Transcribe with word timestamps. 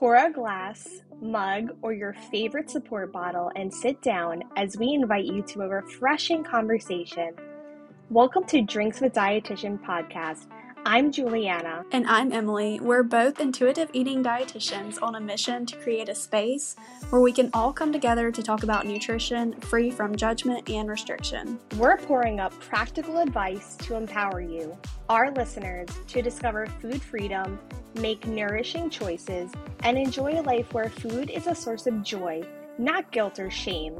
Pour 0.00 0.14
a 0.14 0.32
glass, 0.32 1.02
mug, 1.20 1.76
or 1.82 1.92
your 1.92 2.14
favorite 2.30 2.70
support 2.70 3.12
bottle 3.12 3.52
and 3.54 3.70
sit 3.70 4.00
down 4.00 4.42
as 4.56 4.78
we 4.78 4.94
invite 4.94 5.26
you 5.26 5.42
to 5.42 5.60
a 5.60 5.68
refreshing 5.68 6.42
conversation. 6.42 7.34
Welcome 8.08 8.44
to 8.44 8.62
Drinks 8.62 9.02
with 9.02 9.12
Dietitian 9.12 9.78
podcast. 9.84 10.46
I'm 10.86 11.12
Juliana. 11.12 11.84
And 11.92 12.06
I'm 12.06 12.32
Emily. 12.32 12.80
We're 12.80 13.02
both 13.02 13.38
intuitive 13.38 13.90
eating 13.92 14.24
dietitians 14.24 14.98
on 15.02 15.14
a 15.14 15.20
mission 15.20 15.66
to 15.66 15.76
create 15.76 16.08
a 16.08 16.14
space 16.14 16.74
where 17.10 17.20
we 17.20 17.32
can 17.32 17.50
all 17.52 17.70
come 17.70 17.92
together 17.92 18.32
to 18.32 18.42
talk 18.42 18.62
about 18.62 18.86
nutrition 18.86 19.52
free 19.60 19.90
from 19.90 20.16
judgment 20.16 20.70
and 20.70 20.88
restriction. 20.88 21.58
We're 21.76 21.98
pouring 21.98 22.40
up 22.40 22.58
practical 22.60 23.18
advice 23.18 23.76
to 23.82 23.96
empower 23.96 24.40
you, 24.40 24.76
our 25.10 25.30
listeners, 25.30 25.90
to 26.08 26.22
discover 26.22 26.66
food 26.66 27.02
freedom, 27.02 27.58
make 27.96 28.26
nourishing 28.26 28.88
choices, 28.88 29.52
and 29.80 29.98
enjoy 29.98 30.40
a 30.40 30.42
life 30.42 30.72
where 30.72 30.88
food 30.88 31.28
is 31.28 31.46
a 31.46 31.54
source 31.54 31.86
of 31.86 32.02
joy, 32.02 32.42
not 32.78 33.12
guilt 33.12 33.38
or 33.38 33.50
shame. 33.50 33.96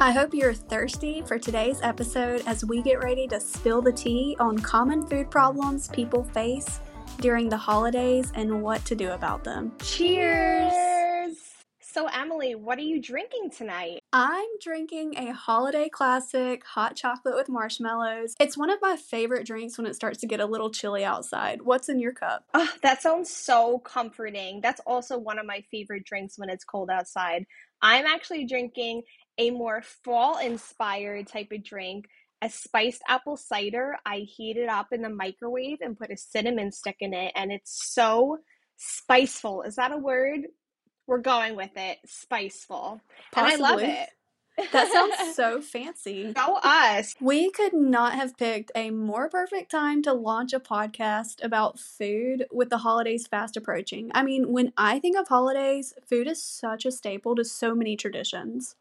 I 0.00 0.10
hope 0.10 0.34
you're 0.34 0.54
thirsty 0.54 1.22
for 1.22 1.38
today's 1.38 1.80
episode 1.80 2.42
as 2.46 2.64
we 2.64 2.82
get 2.82 3.00
ready 3.00 3.28
to 3.28 3.38
spill 3.38 3.80
the 3.80 3.92
tea 3.92 4.36
on 4.40 4.58
common 4.58 5.06
food 5.06 5.30
problems 5.30 5.86
people 5.86 6.24
face 6.24 6.80
during 7.20 7.48
the 7.48 7.56
holidays 7.56 8.32
and 8.34 8.60
what 8.60 8.84
to 8.86 8.96
do 8.96 9.12
about 9.12 9.44
them. 9.44 9.72
Cheers! 9.84 10.74
So, 11.80 12.08
Emily, 12.08 12.56
what 12.56 12.76
are 12.78 12.82
you 12.82 13.00
drinking 13.00 13.50
tonight? 13.56 14.00
I'm 14.12 14.48
drinking 14.60 15.16
a 15.16 15.32
holiday 15.32 15.88
classic 15.88 16.64
hot 16.64 16.96
chocolate 16.96 17.36
with 17.36 17.48
marshmallows. 17.48 18.34
It's 18.40 18.58
one 18.58 18.70
of 18.70 18.82
my 18.82 18.96
favorite 18.96 19.46
drinks 19.46 19.78
when 19.78 19.86
it 19.86 19.94
starts 19.94 20.18
to 20.22 20.26
get 20.26 20.40
a 20.40 20.46
little 20.46 20.70
chilly 20.70 21.04
outside. 21.04 21.62
What's 21.62 21.88
in 21.88 22.00
your 22.00 22.12
cup? 22.12 22.46
Oh, 22.52 22.68
that 22.82 23.00
sounds 23.00 23.30
so 23.30 23.78
comforting. 23.78 24.60
That's 24.60 24.80
also 24.88 25.16
one 25.16 25.38
of 25.38 25.46
my 25.46 25.62
favorite 25.70 26.04
drinks 26.04 26.36
when 26.36 26.50
it's 26.50 26.64
cold 26.64 26.90
outside. 26.90 27.46
I'm 27.80 28.06
actually 28.06 28.44
drinking 28.46 29.02
a 29.38 29.50
more 29.50 29.82
fall 29.82 30.38
inspired 30.38 31.26
type 31.26 31.48
of 31.52 31.64
drink, 31.64 32.06
a 32.42 32.48
spiced 32.48 33.02
apple 33.08 33.36
cider. 33.36 33.96
I 34.04 34.18
heat 34.18 34.56
it 34.56 34.68
up 34.68 34.88
in 34.92 35.02
the 35.02 35.08
microwave 35.08 35.78
and 35.80 35.98
put 35.98 36.10
a 36.10 36.16
cinnamon 36.16 36.72
stick 36.72 36.96
in 37.00 37.14
it, 37.14 37.32
and 37.34 37.52
it's 37.52 37.92
so 37.92 38.38
spiceful. 38.78 39.66
Is 39.66 39.76
that 39.76 39.92
a 39.92 39.96
word? 39.98 40.40
We're 41.06 41.18
going 41.18 41.56
with 41.56 41.76
it. 41.76 41.98
Spiceful. 42.06 43.00
Possibly. 43.32 43.54
And 43.54 43.64
I 43.64 43.70
love 43.70 43.82
it. 43.82 44.08
That 44.72 44.90
sounds 44.90 45.34
so 45.36 45.60
fancy. 45.60 46.32
Go 46.32 46.58
us. 46.62 47.14
We 47.20 47.50
could 47.50 47.74
not 47.74 48.14
have 48.14 48.36
picked 48.36 48.70
a 48.74 48.90
more 48.90 49.28
perfect 49.28 49.70
time 49.70 50.02
to 50.02 50.12
launch 50.12 50.52
a 50.52 50.60
podcast 50.60 51.42
about 51.42 51.78
food 51.78 52.46
with 52.52 52.70
the 52.70 52.78
holidays 52.78 53.26
fast 53.26 53.56
approaching. 53.56 54.10
I 54.14 54.22
mean, 54.22 54.52
when 54.52 54.72
I 54.76 54.98
think 54.98 55.16
of 55.18 55.28
holidays, 55.28 55.94
food 56.08 56.28
is 56.28 56.42
such 56.42 56.86
a 56.86 56.92
staple 56.92 57.34
to 57.36 57.44
so 57.44 57.74
many 57.74 57.96
traditions. 57.96 58.76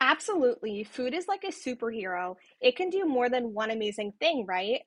Absolutely. 0.00 0.84
Food 0.84 1.14
is 1.14 1.28
like 1.28 1.44
a 1.44 1.48
superhero. 1.48 2.36
It 2.60 2.76
can 2.76 2.88
do 2.88 3.04
more 3.04 3.28
than 3.28 3.52
one 3.52 3.70
amazing 3.70 4.14
thing, 4.18 4.46
right? 4.48 4.80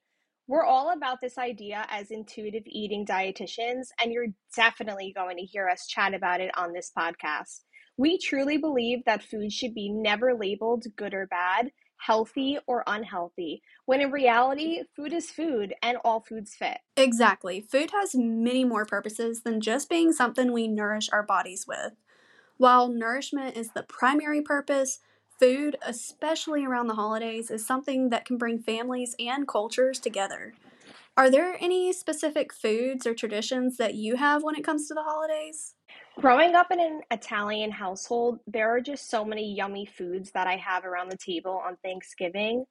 We're 0.47 0.65
all 0.65 0.91
about 0.91 1.21
this 1.21 1.37
idea 1.37 1.85
as 1.89 2.11
intuitive 2.11 2.63
eating 2.65 3.05
dietitians, 3.05 3.87
and 4.01 4.11
you're 4.11 4.27
definitely 4.55 5.13
going 5.15 5.37
to 5.37 5.43
hear 5.43 5.69
us 5.69 5.87
chat 5.87 6.13
about 6.13 6.41
it 6.41 6.51
on 6.57 6.73
this 6.73 6.91
podcast. 6.97 7.61
We 7.95 8.17
truly 8.17 8.57
believe 8.57 9.05
that 9.05 9.23
food 9.23 9.53
should 9.53 9.73
be 9.73 9.89
never 9.89 10.33
labeled 10.33 10.83
good 10.97 11.13
or 11.13 11.27
bad, 11.27 11.71
healthy 11.97 12.57
or 12.67 12.83
unhealthy, 12.87 13.61
when 13.85 14.01
in 14.01 14.11
reality, 14.11 14.81
food 14.95 15.13
is 15.13 15.29
food 15.29 15.73
and 15.81 15.97
all 16.03 16.19
foods 16.27 16.53
fit. 16.53 16.79
Exactly. 16.97 17.61
Food 17.61 17.91
has 17.91 18.13
many 18.13 18.65
more 18.65 18.85
purposes 18.85 19.43
than 19.43 19.61
just 19.61 19.89
being 19.89 20.11
something 20.11 20.51
we 20.51 20.67
nourish 20.67 21.09
our 21.13 21.23
bodies 21.23 21.65
with. 21.67 21.93
While 22.63 22.87
nourishment 22.87 23.57
is 23.57 23.71
the 23.71 23.83
primary 23.83 24.41
purpose, 24.41 25.01
food, 25.37 25.75
especially 25.85 26.63
around 26.63 26.87
the 26.87 26.95
holidays, 26.95 27.51
is 27.51 27.67
something 27.67 28.07
that 28.07 28.23
can 28.23 28.37
bring 28.37 28.57
families 28.57 29.17
and 29.19 29.45
cultures 29.45 29.99
together. 29.99 30.53
Are 31.17 31.29
there 31.29 31.57
any 31.59 31.91
specific 31.91 32.53
foods 32.53 33.05
or 33.05 33.13
traditions 33.13 33.75
that 33.75 33.95
you 33.95 34.15
have 34.15 34.43
when 34.43 34.55
it 34.55 34.63
comes 34.63 34.87
to 34.87 34.93
the 34.93 35.03
holidays? 35.03 35.75
Growing 36.21 36.55
up 36.55 36.71
in 36.71 36.79
an 36.79 37.01
Italian 37.11 37.69
household, 37.69 38.39
there 38.47 38.73
are 38.73 38.79
just 38.79 39.09
so 39.09 39.25
many 39.25 39.53
yummy 39.53 39.85
foods 39.85 40.31
that 40.31 40.47
I 40.47 40.55
have 40.55 40.85
around 40.85 41.11
the 41.11 41.17
table 41.17 41.61
on 41.67 41.75
Thanksgiving. 41.83 42.63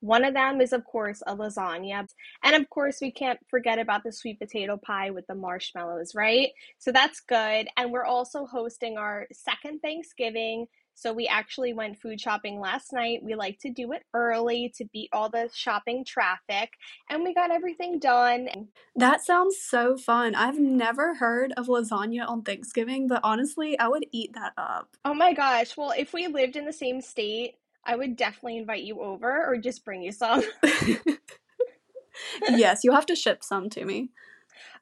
One 0.00 0.24
of 0.24 0.34
them 0.34 0.60
is, 0.60 0.72
of 0.72 0.84
course, 0.84 1.22
a 1.26 1.36
lasagna. 1.36 2.06
And 2.42 2.56
of 2.56 2.68
course, 2.70 2.98
we 3.00 3.10
can't 3.10 3.38
forget 3.48 3.78
about 3.78 4.04
the 4.04 4.12
sweet 4.12 4.38
potato 4.38 4.76
pie 4.76 5.10
with 5.10 5.26
the 5.26 5.34
marshmallows, 5.34 6.14
right? 6.14 6.50
So 6.78 6.92
that's 6.92 7.20
good. 7.20 7.68
And 7.76 7.90
we're 7.90 8.04
also 8.04 8.46
hosting 8.46 8.98
our 8.98 9.26
second 9.32 9.80
Thanksgiving. 9.80 10.66
So 10.98 11.12
we 11.12 11.26
actually 11.26 11.74
went 11.74 11.98
food 11.98 12.18
shopping 12.18 12.58
last 12.58 12.90
night. 12.92 13.22
We 13.22 13.34
like 13.34 13.58
to 13.60 13.70
do 13.70 13.92
it 13.92 14.02
early 14.14 14.72
to 14.76 14.84
beat 14.94 15.10
all 15.12 15.28
the 15.28 15.50
shopping 15.52 16.06
traffic. 16.06 16.70
And 17.10 17.22
we 17.22 17.34
got 17.34 17.50
everything 17.50 17.98
done. 17.98 18.68
That 18.94 19.22
sounds 19.22 19.58
so 19.60 19.98
fun. 19.98 20.34
I've 20.34 20.58
never 20.58 21.14
heard 21.16 21.52
of 21.58 21.66
lasagna 21.66 22.26
on 22.26 22.42
Thanksgiving, 22.42 23.08
but 23.08 23.20
honestly, 23.22 23.78
I 23.78 23.88
would 23.88 24.06
eat 24.10 24.32
that 24.34 24.54
up. 24.56 24.96
Oh 25.04 25.12
my 25.12 25.34
gosh. 25.34 25.76
Well, 25.76 25.92
if 25.96 26.14
we 26.14 26.28
lived 26.28 26.56
in 26.56 26.64
the 26.64 26.72
same 26.72 27.02
state, 27.02 27.56
I 27.86 27.96
would 27.96 28.16
definitely 28.16 28.58
invite 28.58 28.82
you 28.82 29.00
over 29.00 29.46
or 29.46 29.56
just 29.56 29.84
bring 29.84 30.02
you 30.02 30.12
some. 30.12 30.42
yes, 32.48 32.80
you 32.84 32.92
have 32.92 33.06
to 33.06 33.16
ship 33.16 33.42
some 33.42 33.70
to 33.70 33.84
me. 33.84 34.10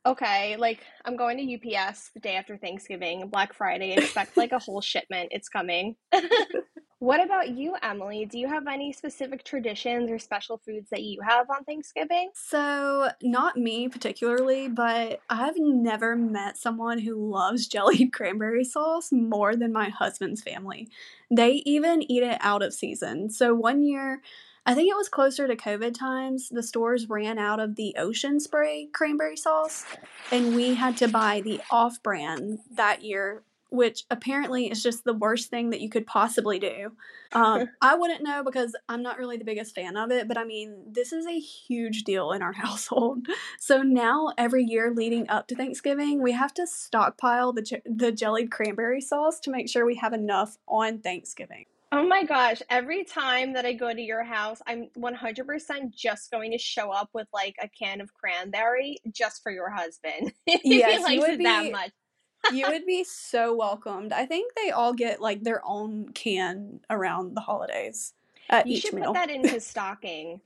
Okay, 0.06 0.56
like 0.56 0.80
I'm 1.04 1.16
going 1.16 1.38
to 1.38 1.54
UPS 1.54 2.10
the 2.14 2.20
day 2.20 2.36
after 2.36 2.56
Thanksgiving, 2.56 3.28
Black 3.28 3.54
Friday. 3.54 3.92
Expect 3.92 4.36
like 4.36 4.52
a 4.52 4.58
whole 4.58 4.80
shipment. 4.80 5.28
It's 5.30 5.48
coming. 5.48 5.96
what 7.04 7.22
about 7.22 7.50
you, 7.50 7.76
Emily? 7.82 8.24
Do 8.24 8.38
you 8.38 8.48
have 8.48 8.66
any 8.66 8.90
specific 8.90 9.44
traditions 9.44 10.10
or 10.10 10.18
special 10.18 10.56
foods 10.56 10.88
that 10.88 11.02
you 11.02 11.20
have 11.20 11.50
on 11.50 11.62
Thanksgiving? 11.64 12.30
So, 12.32 13.10
not 13.20 13.58
me 13.58 13.88
particularly, 13.88 14.68
but 14.68 15.20
I've 15.28 15.58
never 15.58 16.16
met 16.16 16.56
someone 16.56 16.98
who 16.98 17.30
loves 17.30 17.68
jellied 17.68 18.14
cranberry 18.14 18.64
sauce 18.64 19.12
more 19.12 19.54
than 19.54 19.70
my 19.70 19.90
husband's 19.90 20.40
family. 20.40 20.88
They 21.30 21.62
even 21.66 22.10
eat 22.10 22.22
it 22.22 22.38
out 22.40 22.62
of 22.62 22.72
season. 22.72 23.28
So, 23.28 23.54
one 23.54 23.82
year, 23.82 24.22
I 24.64 24.74
think 24.74 24.90
it 24.90 24.96
was 24.96 25.10
closer 25.10 25.46
to 25.46 25.56
COVID 25.56 25.92
times. 25.92 26.48
The 26.48 26.62
stores 26.62 27.10
ran 27.10 27.38
out 27.38 27.60
of 27.60 27.76
the 27.76 27.94
ocean 27.98 28.40
spray 28.40 28.88
cranberry 28.94 29.36
sauce, 29.36 29.84
and 30.32 30.56
we 30.56 30.72
had 30.72 30.96
to 30.98 31.08
buy 31.08 31.42
the 31.42 31.60
off 31.70 32.02
brand 32.02 32.60
that 32.70 33.04
year, 33.04 33.42
which 33.74 34.04
apparently 34.10 34.70
is 34.70 34.82
just 34.82 35.04
the 35.04 35.12
worst 35.12 35.50
thing 35.50 35.70
that 35.70 35.80
you 35.80 35.88
could 35.88 36.06
possibly 36.06 36.58
do. 36.58 36.92
Um, 37.32 37.68
I 37.82 37.96
wouldn't 37.96 38.22
know 38.22 38.44
because 38.44 38.74
I'm 38.88 39.02
not 39.02 39.18
really 39.18 39.36
the 39.36 39.44
biggest 39.44 39.74
fan 39.74 39.96
of 39.96 40.10
it, 40.10 40.28
but 40.28 40.38
I 40.38 40.44
mean, 40.44 40.76
this 40.86 41.12
is 41.12 41.26
a 41.26 41.38
huge 41.38 42.04
deal 42.04 42.32
in 42.32 42.42
our 42.42 42.52
household. 42.64 43.26
So 43.58 43.82
now, 43.82 44.32
every 44.38 44.64
year 44.64 44.92
leading 44.94 45.28
up 45.28 45.48
to 45.48 45.56
Thanksgiving, 45.56 46.22
we 46.22 46.32
have 46.32 46.54
to 46.54 46.66
stockpile 46.66 47.52
the, 47.52 47.80
the 47.84 48.12
jellied 48.12 48.50
cranberry 48.50 49.00
sauce 49.00 49.40
to 49.40 49.50
make 49.50 49.68
sure 49.68 49.84
we 49.84 49.96
have 49.96 50.12
enough 50.12 50.56
on 50.68 51.00
Thanksgiving. 51.00 51.66
Oh 51.96 52.04
my 52.08 52.24
gosh, 52.24 52.60
every 52.68 53.04
time 53.04 53.52
that 53.52 53.64
I 53.64 53.72
go 53.72 53.92
to 53.92 54.00
your 54.00 54.24
house, 54.24 54.60
I'm 54.66 54.88
100% 54.98 55.94
just 55.94 56.28
going 56.32 56.50
to 56.50 56.58
show 56.58 56.90
up 56.90 57.10
with 57.12 57.28
like 57.32 57.54
a 57.62 57.68
can 57.68 58.00
of 58.00 58.12
cranberry 58.14 58.98
just 59.12 59.44
for 59.44 59.52
your 59.52 59.70
husband. 59.70 60.32
yes, 60.46 61.08
you 61.08 61.20
would 61.20 61.38
be, 61.38 61.44
that 61.44 61.70
much. 61.70 61.92
You 62.52 62.66
would 62.68 62.86
be 62.86 63.04
so 63.04 63.54
welcomed. 63.54 64.12
I 64.12 64.26
think 64.26 64.52
they 64.54 64.70
all 64.70 64.92
get 64.92 65.20
like 65.20 65.42
their 65.42 65.62
own 65.64 66.08
can 66.10 66.80
around 66.90 67.34
the 67.34 67.40
holidays. 67.40 68.12
At 68.50 68.66
you 68.66 68.76
each 68.76 68.82
should 68.82 68.94
meal. 68.94 69.06
put 69.06 69.14
that 69.14 69.30
in 69.30 69.46
his 69.46 69.66
stocking 69.66 70.40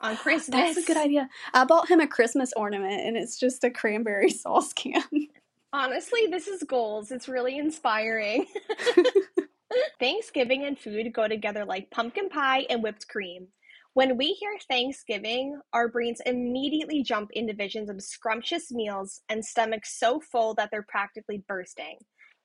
on 0.00 0.16
Christmas. 0.16 0.74
That's 0.74 0.76
a 0.78 0.82
good 0.82 0.96
idea. 0.96 1.28
I 1.54 1.64
bought 1.64 1.88
him 1.88 2.00
a 2.00 2.06
Christmas 2.06 2.52
ornament 2.56 3.00
and 3.06 3.16
it's 3.16 3.38
just 3.38 3.64
a 3.64 3.70
cranberry 3.70 4.30
sauce 4.30 4.72
can. 4.72 5.02
Honestly, 5.72 6.26
this 6.30 6.48
is 6.48 6.62
goals. 6.62 7.10
It's 7.10 7.28
really 7.28 7.58
inspiring. 7.58 8.46
Thanksgiving 10.00 10.64
and 10.64 10.78
food 10.78 11.12
go 11.12 11.28
together 11.28 11.64
like 11.64 11.90
pumpkin 11.90 12.28
pie 12.28 12.66
and 12.70 12.82
whipped 12.82 13.08
cream. 13.08 13.48
When 13.98 14.16
we 14.16 14.26
hear 14.26 14.56
Thanksgiving, 14.68 15.58
our 15.72 15.88
brains 15.88 16.20
immediately 16.24 17.02
jump 17.02 17.32
into 17.32 17.52
visions 17.52 17.90
of 17.90 18.00
scrumptious 18.00 18.70
meals 18.70 19.22
and 19.28 19.44
stomachs 19.44 19.98
so 19.98 20.20
full 20.20 20.54
that 20.54 20.70
they're 20.70 20.86
practically 20.88 21.42
bursting. 21.48 21.96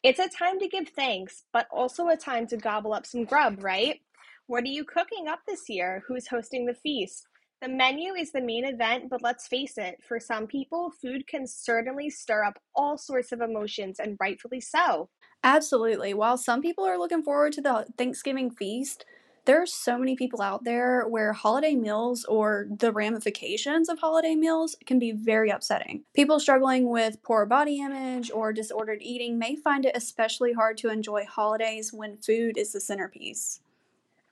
It's 0.01 0.17
a 0.17 0.27
time 0.29 0.57
to 0.57 0.67
give 0.67 0.87
thanks, 0.89 1.43
but 1.53 1.67
also 1.71 2.07
a 2.07 2.17
time 2.17 2.47
to 2.47 2.57
gobble 2.57 2.91
up 2.91 3.05
some 3.05 3.23
grub, 3.23 3.63
right? 3.63 4.01
What 4.47 4.63
are 4.63 4.69
you 4.69 4.83
cooking 4.83 5.27
up 5.27 5.41
this 5.47 5.69
year? 5.69 6.03
Who's 6.07 6.27
hosting 6.27 6.65
the 6.65 6.73
feast? 6.73 7.27
The 7.61 7.69
menu 7.69 8.15
is 8.15 8.31
the 8.31 8.41
main 8.41 8.65
event, 8.65 9.11
but 9.11 9.21
let's 9.21 9.47
face 9.47 9.77
it, 9.77 9.99
for 10.01 10.19
some 10.19 10.47
people, 10.47 10.91
food 11.03 11.27
can 11.27 11.45
certainly 11.45 12.09
stir 12.09 12.45
up 12.45 12.57
all 12.75 12.97
sorts 12.97 13.31
of 13.31 13.41
emotions, 13.41 13.99
and 13.99 14.17
rightfully 14.19 14.59
so. 14.59 15.07
Absolutely. 15.43 16.15
While 16.15 16.39
some 16.39 16.63
people 16.63 16.85
are 16.85 16.97
looking 16.97 17.21
forward 17.21 17.53
to 17.53 17.61
the 17.61 17.85
Thanksgiving 17.95 18.49
feast, 18.49 19.05
There 19.45 19.61
are 19.61 19.65
so 19.65 19.97
many 19.97 20.15
people 20.15 20.41
out 20.41 20.63
there 20.63 21.05
where 21.05 21.33
holiday 21.33 21.75
meals 21.75 22.23
or 22.23 22.67
the 22.69 22.93
ramifications 22.93 23.89
of 23.89 23.99
holiday 23.99 24.35
meals 24.35 24.77
can 24.85 24.99
be 24.99 25.11
very 25.11 25.49
upsetting. 25.49 26.03
People 26.13 26.39
struggling 26.39 26.89
with 26.89 27.21
poor 27.23 27.45
body 27.45 27.81
image 27.81 28.31
or 28.31 28.53
disordered 28.53 29.01
eating 29.01 29.37
may 29.37 29.57
find 29.57 29.85
it 29.85 29.97
especially 29.97 30.53
hard 30.53 30.77
to 30.77 30.87
enjoy 30.87 31.25
holidays 31.25 31.91
when 31.91 32.17
food 32.17 32.57
is 32.57 32.71
the 32.71 32.79
centerpiece. 32.79 33.59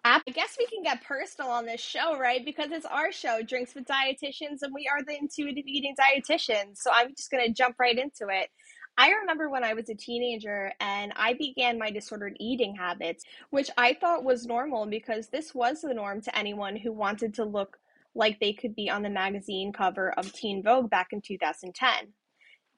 I 0.06 0.22
guess 0.34 0.56
we 0.58 0.66
can 0.66 0.82
get 0.82 1.04
personal 1.04 1.52
on 1.52 1.66
this 1.66 1.82
show, 1.82 2.18
right? 2.18 2.44
Because 2.44 2.72
it's 2.72 2.86
our 2.86 3.12
show, 3.12 3.42
Drinks 3.44 3.76
with 3.76 3.86
Dietitians, 3.86 4.62
and 4.62 4.74
we 4.74 4.88
are 4.88 5.04
the 5.04 5.16
intuitive 5.16 5.68
eating 5.68 5.94
dietitians. 5.96 6.78
So 6.78 6.90
I'm 6.92 7.14
just 7.16 7.30
going 7.30 7.46
to 7.46 7.54
jump 7.54 7.76
right 7.80 7.98
into 7.98 8.28
it. 8.30 8.50
I 8.98 9.10
remember 9.12 9.50
when 9.50 9.64
I 9.64 9.74
was 9.74 9.90
a 9.90 9.96
teenager 9.96 10.72
and 10.80 11.14
I 11.16 11.34
began 11.34 11.80
my 11.80 11.92
disordered 11.92 12.36
eating 12.40 12.76
habits, 12.76 13.24
which 13.50 13.70
I 13.78 13.94
thought 13.94 14.24
was 14.24 14.46
normal 14.46 14.86
because 14.86 15.28
this 15.28 15.56
was 15.56 15.82
the 15.82 15.94
norm 15.94 16.22
to 16.22 16.38
anyone 16.38 16.76
who 16.76 16.92
wanted 16.92 17.34
to 17.36 17.46
look 17.46 17.78
like 18.14 18.40
they 18.40 18.54
could 18.54 18.76
be 18.76 18.90
on 18.90 19.02
the 19.02 19.10
magazine 19.10 19.72
cover 19.72 20.12
of 20.12 20.34
Teen 20.34 20.62
Vogue 20.62 20.90
back 20.90 21.08
in 21.14 21.22
2010. 21.22 22.14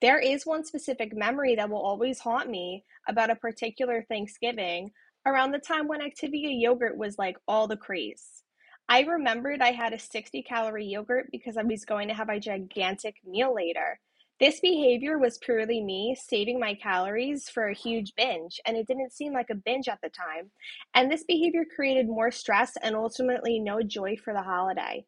There 0.02 0.20
is 0.20 0.46
one 0.46 0.66
specific 0.66 1.16
memory 1.16 1.56
that 1.56 1.70
will 1.70 1.82
always 1.82 2.20
haunt 2.20 2.50
me 2.50 2.84
about 3.08 3.30
a 3.30 3.36
particular 3.36 4.06
Thanksgiving 4.08 4.92
around 5.26 5.52
the 5.52 5.60
time 5.60 5.88
when 5.88 6.02
Activia 6.02 6.50
yogurt 6.52 6.98
was 6.98 7.18
like 7.18 7.38
all 7.48 7.68
the 7.68 7.78
craze. 7.78 8.44
I 8.90 9.02
remembered 9.02 9.62
I 9.62 9.72
had 9.72 9.94
a 9.94 10.00
60 10.00 10.44
calorie 10.44 10.86
yogurt 10.86 11.30
because 11.32 11.58
I 11.58 11.64
was 11.64 11.86
going 11.86 12.10
to 12.10 12.14
have 12.14 12.30
a 12.30 12.40
gigantic 12.40 13.16
meal 13.26 13.56
later. 13.56 14.00
This 14.40 14.60
behavior 14.60 15.18
was 15.20 15.38
purely 15.38 15.82
me 15.82 16.16
saving 16.20 16.60
my 16.60 16.74
calories 16.74 17.50
for 17.50 17.68
a 17.68 17.76
huge 17.76 18.14
binge, 18.16 18.60
and 18.66 18.76
it 18.76 18.88
didn't 18.88 19.14
seem 19.14 19.32
like 19.32 19.50
a 19.52 19.56
binge 19.56 19.88
at 19.88 20.00
the 20.02 20.10
time. 20.10 20.52
And 20.96 21.10
this 21.12 21.24
behavior 21.24 21.64
created 21.76 22.08
more 22.08 22.32
stress 22.32 22.74
and 22.82 22.96
ultimately 22.96 23.60
no 23.60 23.82
joy 23.84 24.18
for 24.18 24.34
the 24.34 24.42
holiday. 24.42 25.06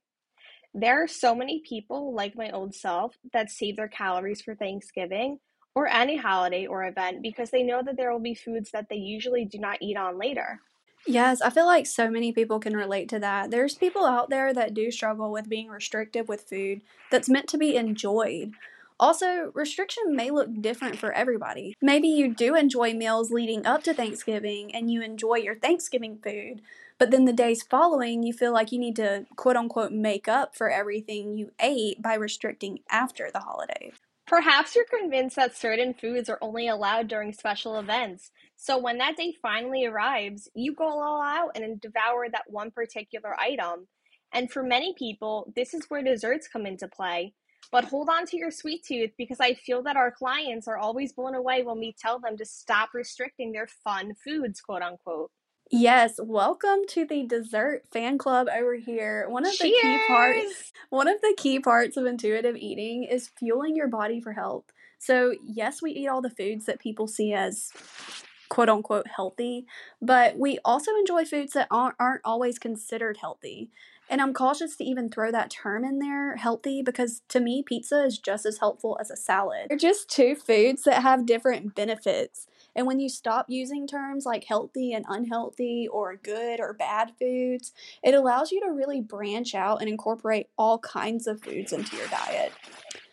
There 0.73 1.03
are 1.03 1.07
so 1.07 1.33
many 1.33 1.61
people 1.67 2.13
like 2.13 2.35
my 2.35 2.51
old 2.51 2.75
self 2.75 3.15
that 3.33 3.49
save 3.49 3.77
their 3.77 3.87
calories 3.87 4.41
for 4.41 4.55
Thanksgiving 4.55 5.39
or 5.73 5.87
any 5.87 6.17
holiday 6.17 6.67
or 6.67 6.85
event 6.85 7.21
because 7.21 7.49
they 7.49 7.63
know 7.63 7.81
that 7.83 7.97
there 7.97 8.11
will 8.11 8.19
be 8.19 8.35
foods 8.35 8.71
that 8.71 8.87
they 8.89 8.95
usually 8.95 9.45
do 9.45 9.57
not 9.57 9.81
eat 9.81 9.97
on 9.97 10.19
later. 10.19 10.59
Yes, 11.07 11.41
I 11.41 11.49
feel 11.49 11.65
like 11.65 11.87
so 11.87 12.09
many 12.09 12.31
people 12.31 12.59
can 12.59 12.75
relate 12.75 13.09
to 13.09 13.19
that. 13.19 13.51
There's 13.51 13.75
people 13.75 14.05
out 14.05 14.29
there 14.29 14.53
that 14.53 14.73
do 14.73 14.91
struggle 14.91 15.31
with 15.31 15.49
being 15.49 15.67
restrictive 15.67 16.27
with 16.27 16.49
food 16.49 16.81
that's 17.11 17.29
meant 17.29 17.47
to 17.49 17.57
be 17.57 17.75
enjoyed. 17.75 18.53
Also, 18.99 19.51
restriction 19.53 20.15
may 20.15 20.31
look 20.31 20.49
different 20.61 20.97
for 20.97 21.11
everybody. 21.11 21.75
Maybe 21.81 22.07
you 22.07 22.33
do 22.33 22.55
enjoy 22.55 22.93
meals 22.93 23.29
leading 23.29 23.65
up 23.65 23.83
to 23.83 23.93
Thanksgiving 23.93 24.73
and 24.73 24.89
you 24.89 25.01
enjoy 25.01 25.35
your 25.35 25.55
Thanksgiving 25.55 26.17
food, 26.23 26.61
but 26.97 27.11
then 27.11 27.25
the 27.25 27.33
days 27.33 27.61
following, 27.61 28.23
you 28.23 28.31
feel 28.31 28.53
like 28.53 28.71
you 28.71 28.79
need 28.79 28.95
to 28.95 29.25
quote 29.35 29.57
unquote 29.57 29.91
make 29.91 30.27
up 30.27 30.55
for 30.55 30.69
everything 30.69 31.37
you 31.37 31.51
ate 31.59 32.01
by 32.01 32.13
restricting 32.13 32.79
after 32.89 33.29
the 33.31 33.41
holiday. 33.41 33.91
Perhaps 34.27 34.75
you're 34.75 34.85
convinced 34.85 35.35
that 35.35 35.55
certain 35.55 35.93
foods 35.93 36.29
are 36.29 36.39
only 36.41 36.67
allowed 36.67 37.07
during 37.07 37.31
special 37.31 37.77
events. 37.77 38.31
So 38.55 38.77
when 38.77 38.97
that 38.97 39.17
day 39.17 39.35
finally 39.39 39.85
arrives, 39.85 40.49
you 40.55 40.73
go 40.73 40.87
all 40.87 41.21
out 41.21 41.51
and 41.55 41.79
devour 41.79 42.27
that 42.31 42.45
one 42.49 42.71
particular 42.71 43.39
item. 43.39 43.87
And 44.31 44.51
for 44.51 44.63
many 44.63 44.95
people, 44.97 45.51
this 45.55 45.73
is 45.73 45.85
where 45.89 46.01
desserts 46.01 46.47
come 46.47 46.65
into 46.65 46.87
play. 46.87 47.33
But 47.71 47.85
hold 47.85 48.09
on 48.09 48.25
to 48.27 48.37
your 48.37 48.51
sweet 48.51 48.83
tooth 48.83 49.11
because 49.17 49.39
I 49.39 49.53
feel 49.53 49.83
that 49.83 49.97
our 49.97 50.11
clients 50.11 50.67
are 50.67 50.77
always 50.77 51.13
blown 51.13 51.35
away 51.35 51.63
when 51.63 51.79
we 51.79 51.95
tell 51.99 52.19
them 52.19 52.37
to 52.37 52.45
stop 52.45 52.89
restricting 52.93 53.51
their 53.51 53.67
fun 53.67 54.13
foods, 54.23 54.61
quote 54.61 54.81
unquote. 54.81 55.31
Yes, 55.71 56.19
welcome 56.21 56.81
to 56.89 57.05
the 57.05 57.25
dessert 57.25 57.83
fan 57.91 58.19
club 58.19 58.47
over 58.55 58.75
here. 58.75 59.25
One 59.27 59.45
of 59.45 59.51
the 59.53 59.57
key 59.57 59.99
parts 60.07 60.71
one 60.89 61.07
of 61.07 61.19
the 61.21 61.33
key 61.37 61.59
parts 61.59 61.97
of 61.97 62.05
intuitive 62.05 62.55
eating 62.55 63.03
is 63.03 63.31
fueling 63.39 63.75
your 63.75 63.87
body 63.87 64.21
for 64.21 64.33
health. 64.33 64.65
So, 64.99 65.33
yes, 65.43 65.81
we 65.81 65.91
eat 65.91 66.07
all 66.07 66.21
the 66.21 66.29
foods 66.29 66.65
that 66.65 66.79
people 66.79 67.07
see 67.07 67.33
as 67.33 67.71
quote 68.49 68.69
unquote 68.69 69.07
healthy, 69.07 69.65
but 70.01 70.37
we 70.37 70.59
also 70.63 70.91
enjoy 70.97 71.25
foods 71.25 71.53
that 71.53 71.67
aren't, 71.71 71.95
aren't 71.99 72.21
always 72.23 72.59
considered 72.59 73.17
healthy. 73.17 73.71
And 74.09 74.21
I'm 74.21 74.33
cautious 74.33 74.75
to 74.77 74.83
even 74.83 75.09
throw 75.09 75.31
that 75.31 75.49
term 75.49 75.83
in 75.83 75.99
there, 75.99 76.35
healthy, 76.35 76.81
because 76.81 77.21
to 77.29 77.39
me, 77.39 77.63
pizza 77.63 78.03
is 78.03 78.19
just 78.19 78.45
as 78.45 78.59
helpful 78.59 78.97
as 78.99 79.09
a 79.09 79.15
salad. 79.15 79.67
They're 79.69 79.77
just 79.77 80.09
two 80.09 80.35
foods 80.35 80.83
that 80.83 81.01
have 81.01 81.25
different 81.25 81.73
benefits. 81.75 82.47
And 82.75 82.85
when 82.85 82.99
you 82.99 83.09
stop 83.09 83.45
using 83.49 83.87
terms 83.87 84.25
like 84.25 84.43
healthy 84.43 84.93
and 84.93 85.05
unhealthy 85.07 85.87
or 85.87 86.17
good 86.17 86.59
or 86.59 86.73
bad 86.73 87.13
foods, 87.17 87.71
it 88.03 88.13
allows 88.13 88.51
you 88.51 88.59
to 88.61 88.71
really 88.71 89.01
branch 89.01 89.55
out 89.55 89.79
and 89.79 89.89
incorporate 89.89 90.49
all 90.57 90.79
kinds 90.79 91.25
of 91.25 91.41
foods 91.41 91.71
into 91.71 91.95
your 91.95 92.07
diet. 92.07 92.51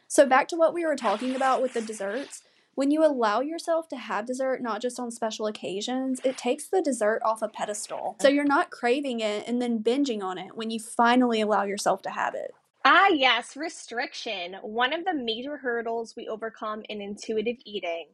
So, 0.08 0.26
back 0.26 0.48
to 0.48 0.56
what 0.56 0.74
we 0.74 0.84
were 0.84 0.96
talking 0.96 1.34
about 1.34 1.62
with 1.62 1.74
the 1.74 1.80
desserts. 1.80 2.42
When 2.74 2.90
you 2.90 3.04
allow 3.04 3.40
yourself 3.40 3.88
to 3.88 3.96
have 3.96 4.24
dessert 4.24 4.62
not 4.62 4.80
just 4.80 4.98
on 4.98 5.10
special 5.10 5.46
occasions, 5.46 6.20
it 6.24 6.38
takes 6.38 6.68
the 6.68 6.80
dessert 6.80 7.20
off 7.22 7.42
a 7.42 7.48
pedestal. 7.48 8.16
So 8.20 8.28
you're 8.28 8.44
not 8.44 8.70
craving 8.70 9.20
it 9.20 9.46
and 9.46 9.60
then 9.60 9.82
binging 9.82 10.22
on 10.22 10.38
it 10.38 10.56
when 10.56 10.70
you 10.70 10.80
finally 10.80 11.42
allow 11.42 11.64
yourself 11.64 12.00
to 12.02 12.10
have 12.10 12.34
it. 12.34 12.54
Ah, 12.84 13.08
yes, 13.08 13.56
restriction. 13.56 14.56
One 14.62 14.94
of 14.94 15.04
the 15.04 15.14
major 15.14 15.58
hurdles 15.58 16.14
we 16.16 16.28
overcome 16.28 16.82
in 16.88 17.02
intuitive 17.02 17.56
eating. 17.66 18.06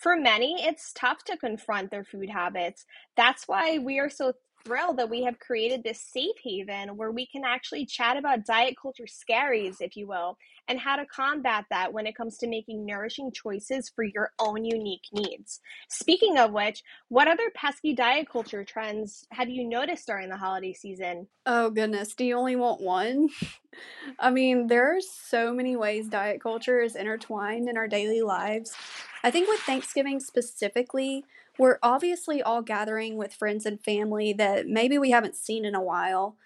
For 0.00 0.16
many, 0.16 0.64
it's 0.64 0.92
tough 0.94 1.22
to 1.24 1.36
confront 1.36 1.90
their 1.90 2.04
food 2.04 2.30
habits. 2.30 2.86
That's 3.16 3.46
why 3.46 3.78
we 3.78 3.98
are 3.98 4.10
so 4.10 4.32
thrilled 4.66 4.96
that 4.96 5.08
we 5.08 5.22
have 5.22 5.38
created 5.38 5.84
this 5.84 6.00
safe 6.00 6.34
haven 6.42 6.96
where 6.96 7.12
we 7.12 7.24
can 7.24 7.44
actually 7.44 7.86
chat 7.86 8.16
about 8.16 8.44
diet 8.44 8.74
culture 8.80 9.06
scaries, 9.06 9.76
if 9.80 9.96
you 9.96 10.08
will, 10.08 10.36
and 10.66 10.80
how 10.80 10.96
to 10.96 11.06
combat 11.06 11.64
that 11.70 11.92
when 11.92 12.04
it 12.04 12.16
comes 12.16 12.36
to 12.36 12.48
making 12.48 12.84
nourishing 12.84 13.30
choices 13.30 13.88
for 13.88 14.02
your 14.02 14.32
own 14.40 14.64
unique 14.64 15.06
needs. 15.12 15.60
Speaking 15.88 16.36
of 16.36 16.52
which, 16.52 16.82
what 17.08 17.28
other 17.28 17.48
pesky 17.54 17.94
diet 17.94 18.28
culture 18.28 18.64
trends 18.64 19.24
have 19.30 19.48
you 19.48 19.64
noticed 19.68 20.08
during 20.08 20.28
the 20.28 20.36
holiday 20.36 20.72
season? 20.72 21.28
Oh, 21.46 21.70
goodness. 21.70 22.14
Do 22.14 22.24
you 22.24 22.36
only 22.36 22.56
want 22.56 22.80
one? 22.80 23.28
I 24.18 24.30
mean, 24.30 24.66
there 24.66 24.96
are 24.96 25.00
so 25.00 25.52
many 25.52 25.76
ways 25.76 26.08
diet 26.08 26.40
culture 26.40 26.80
is 26.80 26.96
intertwined 26.96 27.68
in 27.68 27.76
our 27.76 27.86
daily 27.86 28.22
lives. 28.22 28.74
I 29.22 29.30
think 29.30 29.48
with 29.48 29.60
Thanksgiving 29.60 30.18
specifically, 30.18 31.24
we're 31.58 31.78
obviously 31.82 32.42
all 32.42 32.62
gathering 32.62 33.16
with 33.16 33.34
friends 33.34 33.66
and 33.66 33.82
family 33.82 34.32
that 34.34 34.66
maybe 34.66 34.98
we 34.98 35.10
haven't 35.10 35.36
seen 35.36 35.64
in 35.64 35.74
a 35.74 35.82
while. 35.82 36.36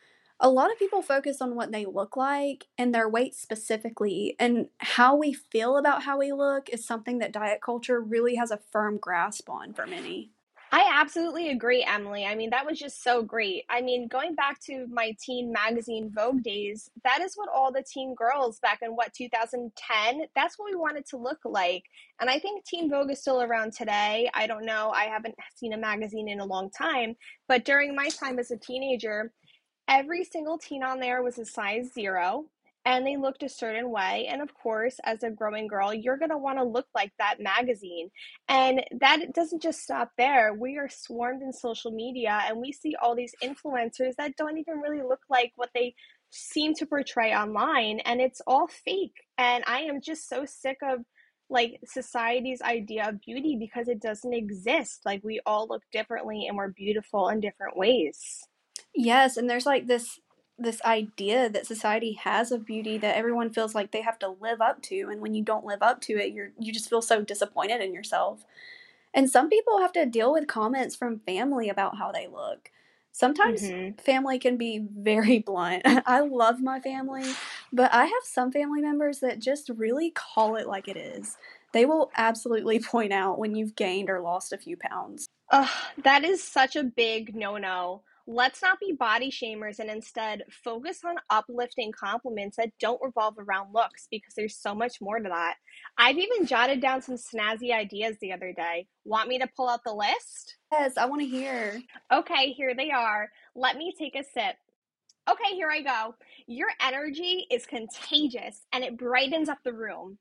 A 0.42 0.48
lot 0.48 0.72
of 0.72 0.78
people 0.78 1.02
focus 1.02 1.42
on 1.42 1.54
what 1.54 1.70
they 1.70 1.84
look 1.84 2.16
like 2.16 2.66
and 2.78 2.94
their 2.94 3.08
weight 3.08 3.34
specifically, 3.34 4.36
and 4.38 4.68
how 4.78 5.14
we 5.16 5.32
feel 5.34 5.76
about 5.76 6.04
how 6.04 6.18
we 6.18 6.32
look 6.32 6.70
is 6.70 6.86
something 6.86 7.18
that 7.18 7.32
diet 7.32 7.60
culture 7.60 8.00
really 8.00 8.36
has 8.36 8.50
a 8.50 8.60
firm 8.72 8.96
grasp 8.96 9.50
on 9.50 9.74
for 9.74 9.86
many. 9.86 10.30
I 10.72 10.88
absolutely 10.92 11.48
agree, 11.48 11.84
Emily. 11.84 12.24
I 12.24 12.36
mean, 12.36 12.50
that 12.50 12.64
was 12.64 12.78
just 12.78 13.02
so 13.02 13.22
great. 13.22 13.64
I 13.68 13.80
mean, 13.80 14.06
going 14.06 14.36
back 14.36 14.60
to 14.66 14.86
my 14.88 15.16
teen 15.20 15.50
magazine 15.50 16.12
Vogue 16.14 16.42
days, 16.44 16.88
that 17.02 17.20
is 17.20 17.34
what 17.34 17.48
all 17.52 17.72
the 17.72 17.82
teen 17.82 18.14
girls 18.14 18.60
back 18.60 18.78
in 18.82 18.92
what 18.92 19.12
2010, 19.12 20.26
that's 20.36 20.58
what 20.58 20.70
we 20.70 20.76
wanted 20.76 21.06
to 21.06 21.16
look 21.16 21.40
like. 21.44 21.82
And 22.20 22.30
I 22.30 22.38
think 22.38 22.64
Teen 22.64 22.88
Vogue 22.88 23.10
is 23.10 23.20
still 23.20 23.42
around 23.42 23.72
today. 23.72 24.30
I 24.32 24.46
don't 24.46 24.64
know. 24.64 24.90
I 24.90 25.04
haven't 25.06 25.34
seen 25.56 25.72
a 25.72 25.78
magazine 25.78 26.28
in 26.28 26.38
a 26.38 26.46
long 26.46 26.70
time, 26.70 27.16
but 27.48 27.64
during 27.64 27.96
my 27.96 28.08
time 28.08 28.38
as 28.38 28.52
a 28.52 28.56
teenager, 28.56 29.32
every 29.88 30.22
single 30.22 30.56
teen 30.56 30.84
on 30.84 31.00
there 31.00 31.22
was 31.24 31.38
a 31.40 31.44
size 31.44 31.92
0 31.92 32.44
and 32.84 33.06
they 33.06 33.16
looked 33.16 33.42
a 33.42 33.48
certain 33.48 33.90
way. 33.90 34.26
And 34.30 34.40
of 34.40 34.54
course, 34.54 34.96
as 35.04 35.22
a 35.22 35.30
growing 35.30 35.66
girl, 35.66 35.92
you're 35.92 36.16
going 36.16 36.30
to 36.30 36.38
want 36.38 36.58
to 36.58 36.64
look 36.64 36.86
like 36.94 37.12
that 37.18 37.36
magazine. 37.40 38.10
And 38.48 38.82
that 39.00 39.34
doesn't 39.34 39.62
just 39.62 39.82
stop 39.82 40.10
there. 40.16 40.54
We 40.54 40.78
are 40.78 40.88
swarmed 40.88 41.42
in 41.42 41.52
social 41.52 41.90
media 41.90 42.40
and 42.46 42.58
we 42.58 42.72
see 42.72 42.94
all 43.02 43.14
these 43.14 43.34
influencers 43.42 44.14
that 44.16 44.36
don't 44.36 44.58
even 44.58 44.78
really 44.78 45.02
look 45.02 45.20
like 45.28 45.52
what 45.56 45.70
they 45.74 45.94
seem 46.30 46.74
to 46.74 46.86
portray 46.86 47.34
online. 47.34 48.00
And 48.00 48.20
it's 48.20 48.40
all 48.46 48.68
fake. 48.68 49.14
And 49.36 49.62
I 49.66 49.80
am 49.80 50.00
just 50.00 50.28
so 50.28 50.44
sick 50.46 50.78
of 50.82 51.00
like 51.50 51.80
society's 51.84 52.62
idea 52.62 53.08
of 53.08 53.20
beauty 53.20 53.56
because 53.58 53.88
it 53.88 54.00
doesn't 54.00 54.32
exist. 54.32 55.00
Like 55.04 55.20
we 55.22 55.40
all 55.44 55.66
look 55.68 55.82
differently 55.92 56.46
and 56.46 56.56
we're 56.56 56.68
beautiful 56.68 57.28
in 57.28 57.40
different 57.40 57.76
ways. 57.76 58.40
Yes, 58.94 59.36
and 59.36 59.48
there's 59.48 59.66
like 59.66 59.86
this 59.86 60.18
this 60.60 60.82
idea 60.82 61.48
that 61.50 61.66
society 61.66 62.12
has 62.12 62.52
of 62.52 62.66
beauty 62.66 62.98
that 62.98 63.16
everyone 63.16 63.50
feels 63.50 63.74
like 63.74 63.90
they 63.90 64.02
have 64.02 64.18
to 64.20 64.36
live 64.40 64.60
up 64.60 64.82
to 64.82 65.08
and 65.10 65.20
when 65.20 65.34
you 65.34 65.42
don't 65.42 65.64
live 65.64 65.82
up 65.82 66.00
to 66.02 66.14
it 66.14 66.32
you're 66.32 66.50
you 66.58 66.72
just 66.72 66.88
feel 66.90 67.02
so 67.02 67.22
disappointed 67.22 67.80
in 67.80 67.94
yourself. 67.94 68.44
And 69.12 69.28
some 69.28 69.48
people 69.48 69.80
have 69.80 69.92
to 69.92 70.06
deal 70.06 70.32
with 70.32 70.46
comments 70.46 70.94
from 70.94 71.20
family 71.20 71.68
about 71.68 71.98
how 71.98 72.12
they 72.12 72.26
look. 72.28 72.70
Sometimes 73.12 73.72
Mm-hmm. 73.72 74.00
family 74.02 74.38
can 74.38 74.56
be 74.56 74.78
very 74.78 75.38
blunt. 75.46 75.82
I 75.84 76.20
love 76.20 76.60
my 76.60 76.80
family 76.80 77.38
but 77.72 77.92
i 77.92 78.04
have 78.04 78.22
some 78.24 78.50
family 78.50 78.80
members 78.80 79.20
that 79.20 79.38
just 79.38 79.68
really 79.70 80.10
call 80.10 80.56
it 80.56 80.66
like 80.68 80.88
it 80.88 80.96
is. 80.96 81.36
They 81.72 81.86
will 81.86 82.10
absolutely 82.16 82.78
point 82.84 83.12
out 83.12 83.38
when 83.38 83.54
you've 83.54 83.76
gained 83.76 84.10
or 84.10 84.20
lost 84.20 84.52
a 84.52 84.58
few 84.58 84.76
pounds. 84.76 85.26
Ugh, 85.50 85.68
that 86.04 86.24
is 86.24 86.42
such 86.42 86.76
a 86.76 86.84
big 86.84 87.34
no 87.34 87.56
no. 87.56 88.02
Let's 88.26 88.62
not 88.62 88.78
be 88.78 88.92
body 88.92 89.30
shamers 89.30 89.78
and 89.78 89.90
instead 89.90 90.44
focus 90.50 91.00
on 91.04 91.16
uplifting 91.30 91.92
compliments 91.92 92.56
that 92.56 92.70
don't 92.78 93.02
revolve 93.02 93.34
around 93.38 93.72
looks 93.72 94.06
because 94.10 94.34
there's 94.34 94.56
so 94.56 94.74
much 94.74 95.00
more 95.00 95.18
to 95.18 95.28
that. 95.28 95.54
I've 95.98 96.18
even 96.18 96.46
jotted 96.46 96.80
down 96.80 97.02
some 97.02 97.16
snazzy 97.16 97.72
ideas 97.72 98.16
the 98.20 98.32
other 98.32 98.52
day. 98.52 98.86
Want 99.04 99.28
me 99.28 99.38
to 99.38 99.48
pull 99.56 99.68
out 99.68 99.80
the 99.84 99.94
list? 99.94 100.56
Yes, 100.72 100.96
I 100.96 101.06
want 101.06 101.22
to 101.22 101.26
hear. 101.26 101.80
Okay, 102.12 102.52
here 102.52 102.74
they 102.74 102.90
are. 102.90 103.28
Let 103.54 103.76
me 103.76 103.94
take 103.98 104.14
a 104.14 104.22
sip. 104.22 104.56
Okay, 105.30 105.54
here 105.54 105.70
I 105.70 105.82
go. 105.82 106.14
Your 106.46 106.68
energy 106.80 107.46
is 107.50 107.66
contagious 107.66 108.62
and 108.72 108.82
it 108.82 108.98
brightens 108.98 109.48
up 109.48 109.58
the 109.64 109.72
room. 109.72 110.18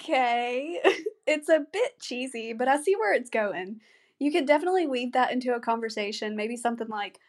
Okay. 0.00 0.80
it's 1.26 1.48
a 1.48 1.64
bit 1.72 2.00
cheesy, 2.00 2.52
but 2.52 2.68
I 2.68 2.80
see 2.80 2.96
where 2.96 3.12
it's 3.12 3.30
going. 3.30 3.80
You 4.18 4.32
could 4.32 4.46
definitely 4.46 4.86
weave 4.86 5.12
that 5.12 5.32
into 5.32 5.54
a 5.54 5.60
conversation, 5.60 6.36
maybe 6.36 6.56
something 6.56 6.88
like, 6.88 7.20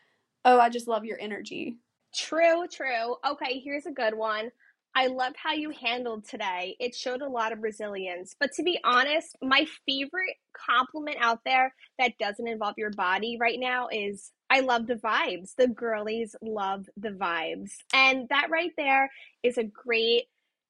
"Oh, 0.46 0.60
I 0.60 0.70
just 0.70 0.88
love 0.88 1.06
your 1.06 1.20
energy." 1.20 1.78
True, 2.14 2.68
true. 2.68 3.18
Okay, 3.26 3.60
here's 3.60 3.86
a 3.86 3.92
good 3.92 4.16
one. 4.16 4.52
I 4.96 5.08
loved 5.08 5.36
how 5.38 5.54
you 5.54 5.70
handled 5.70 6.26
today. 6.28 6.76
It 6.80 6.96
showed 6.96 7.22
a 7.22 7.30
lot 7.30 7.52
of 7.54 7.62
resilience. 7.62 8.36
But 8.40 8.52
to 8.54 8.64
be 8.64 8.80
honest, 8.84 9.38
my 9.42 9.66
favorite 9.86 10.36
compliment 10.54 11.18
out 11.22 11.40
there 11.46 11.74
that 12.00 12.18
doesn't 12.18 12.48
involve 12.48 12.76
your 12.78 12.92
body 12.92 13.38
right 13.40 13.60
now 13.60 13.88
is 13.92 14.32
I 14.50 14.62
love 14.62 14.88
the 14.88 14.96
vibes. 14.96 15.56
The 15.56 15.68
girlies 15.68 16.36
love 16.42 16.88
the 16.98 17.12
vibes. 17.12 17.72
And 17.94 18.28
that 18.30 18.50
right 18.50 18.72
there 18.78 19.12
is 19.44 19.58
a 19.60 19.64
great 19.64 20.26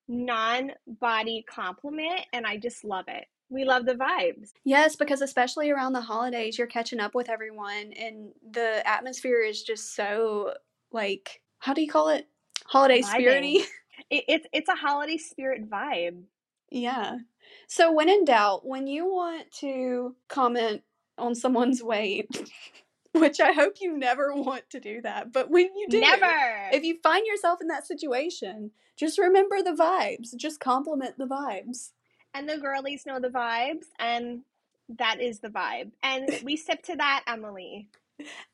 non 0.10 0.72
body 0.86 1.46
compliment. 1.50 2.22
And 2.34 2.46
I 2.46 2.58
just 2.58 2.84
love 2.84 3.06
it. 3.08 3.26
We 3.50 3.66
love 3.66 3.86
the 3.86 3.96
vibes. 3.96 4.52
Yes, 4.64 4.96
because 4.96 5.22
especially 5.22 5.72
around 5.72 5.94
the 5.94 6.02
holidays, 6.02 6.58
you're 6.58 6.68
catching 6.68 7.00
up 7.00 7.16
with 7.16 7.30
everyone, 7.30 7.94
and 7.94 8.32
the 8.52 8.88
atmosphere 8.88 9.42
is 9.42 9.64
just 9.64 9.96
so 9.96 10.54
like 10.92 11.42
how 11.60 11.74
do 11.74 11.82
you 11.82 11.90
call 11.90 12.10
it? 12.10 12.28
Holiday 12.66 13.02
spirity. 13.02 13.64
It, 14.10 14.24
it's 14.28 14.48
it's 14.54 14.70
a 14.70 14.76
holiday 14.76 15.18
spirit 15.18 15.70
vibe. 15.70 16.24
Yeah. 16.72 17.18
So 17.68 17.92
when 17.92 18.08
in 18.08 18.24
doubt, 18.24 18.66
when 18.66 18.88
you 18.88 19.06
want 19.06 19.52
to 19.60 20.16
comment 20.30 20.84
on 21.18 21.36
someone's 21.36 21.84
weight, 21.84 22.50
which 23.12 23.40
I 23.40 23.52
hope 23.52 23.76
you 23.82 23.98
never 23.98 24.34
want 24.34 24.70
to 24.72 24.80
do 24.80 25.02
that, 25.02 25.34
but 25.34 25.52
when 25.52 25.66
you 25.76 25.88
do, 25.90 26.00
Never. 26.00 26.34
if 26.72 26.84
you 26.84 26.98
find 27.04 27.28
yourself 27.28 27.60
in 27.62 27.68
that 27.68 27.86
situation, 27.86 28.72
just 28.96 29.20
remember 29.20 29.62
the 29.62 29.72
vibes. 29.72 30.36
Just 30.36 30.60
compliment 30.60 31.18
the 31.18 31.28
vibes. 31.28 31.92
And 32.34 32.48
the 32.48 32.58
girlies 32.58 33.06
know 33.06 33.20
the 33.20 33.30
vibes, 33.30 33.86
and 34.00 34.42
that 34.98 35.22
is 35.22 35.40
the 35.40 35.50
vibe. 35.50 35.92
And 36.04 36.30
we 36.44 36.56
sip 36.56 36.84
to 36.84 36.96
that, 36.96 37.24
Emily. 37.28 37.88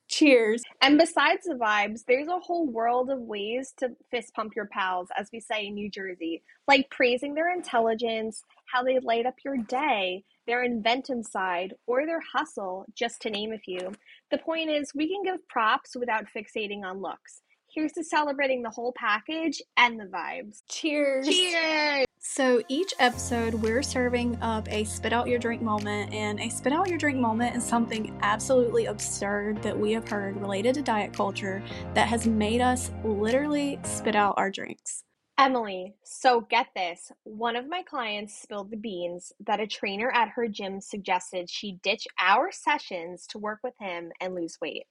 Cheers. 0.07 0.61
And 0.81 0.99
besides 0.99 1.45
the 1.45 1.55
vibes, 1.55 2.05
there's 2.07 2.27
a 2.27 2.39
whole 2.39 2.67
world 2.67 3.09
of 3.09 3.19
ways 3.19 3.73
to 3.77 3.95
fist 4.11 4.35
pump 4.35 4.55
your 4.55 4.67
pals, 4.67 5.07
as 5.17 5.29
we 5.33 5.39
say 5.39 5.65
in 5.65 5.73
New 5.73 5.89
Jersey, 5.89 6.43
like 6.67 6.91
praising 6.91 7.33
their 7.33 7.51
intelligence, 7.51 8.43
how 8.71 8.83
they 8.83 8.99
light 8.99 9.25
up 9.25 9.35
your 9.43 9.57
day, 9.57 10.23
their 10.45 10.63
inventive 10.63 11.25
side, 11.25 11.73
or 11.87 12.05
their 12.05 12.21
hustle, 12.33 12.85
just 12.93 13.21
to 13.21 13.31
name 13.31 13.51
a 13.51 13.57
few. 13.57 13.93
The 14.29 14.37
point 14.37 14.69
is, 14.69 14.93
we 14.93 15.07
can 15.07 15.23
give 15.23 15.47
props 15.47 15.95
without 15.95 16.25
fixating 16.35 16.83
on 16.83 17.01
looks. 17.01 17.41
Here's 17.75 17.91
to 17.91 18.05
celebrating 18.05 18.61
the 18.61 18.69
whole 18.69 18.93
package 18.93 19.61
and 19.75 19.99
the 19.99 20.05
vibes. 20.05 20.61
Cheers. 20.69 21.27
Cheers! 21.27 22.05
So 22.19 22.63
each 22.69 22.93
episode, 22.99 23.53
we're 23.55 23.83
serving 23.83 24.41
up 24.41 24.71
a 24.71 24.85
spit 24.85 25.11
out 25.11 25.27
your 25.27 25.39
drink 25.39 25.61
moment, 25.61 26.13
and 26.13 26.39
a 26.39 26.47
spit 26.47 26.71
out 26.71 26.87
your 26.87 26.97
drink 26.97 27.19
moment 27.19 27.57
is 27.57 27.65
something 27.65 28.17
absolutely 28.21 28.85
absurd 28.85 29.61
that 29.61 29.77
we 29.77 29.91
have 29.91 30.07
heard 30.07 30.37
related 30.37 30.75
to 30.75 30.81
diet 30.83 31.11
culture 31.11 31.61
that 31.95 32.07
has 32.07 32.25
made 32.25 32.61
us 32.61 32.91
literally 33.03 33.77
spit 33.83 34.15
out 34.15 34.35
our 34.37 34.49
drinks. 34.49 35.03
Emily, 35.37 35.95
so 36.05 36.47
get 36.49 36.67
this. 36.77 37.11
One 37.25 37.57
of 37.57 37.67
my 37.67 37.83
clients 37.83 38.41
spilled 38.41 38.71
the 38.71 38.77
beans 38.77 39.33
that 39.45 39.59
a 39.59 39.67
trainer 39.67 40.09
at 40.11 40.29
her 40.29 40.47
gym 40.47 40.79
suggested 40.79 41.49
she 41.49 41.77
ditch 41.83 42.07
our 42.21 42.53
sessions 42.53 43.27
to 43.31 43.37
work 43.37 43.59
with 43.65 43.73
him 43.81 44.13
and 44.21 44.33
lose 44.33 44.57
weight. 44.61 44.85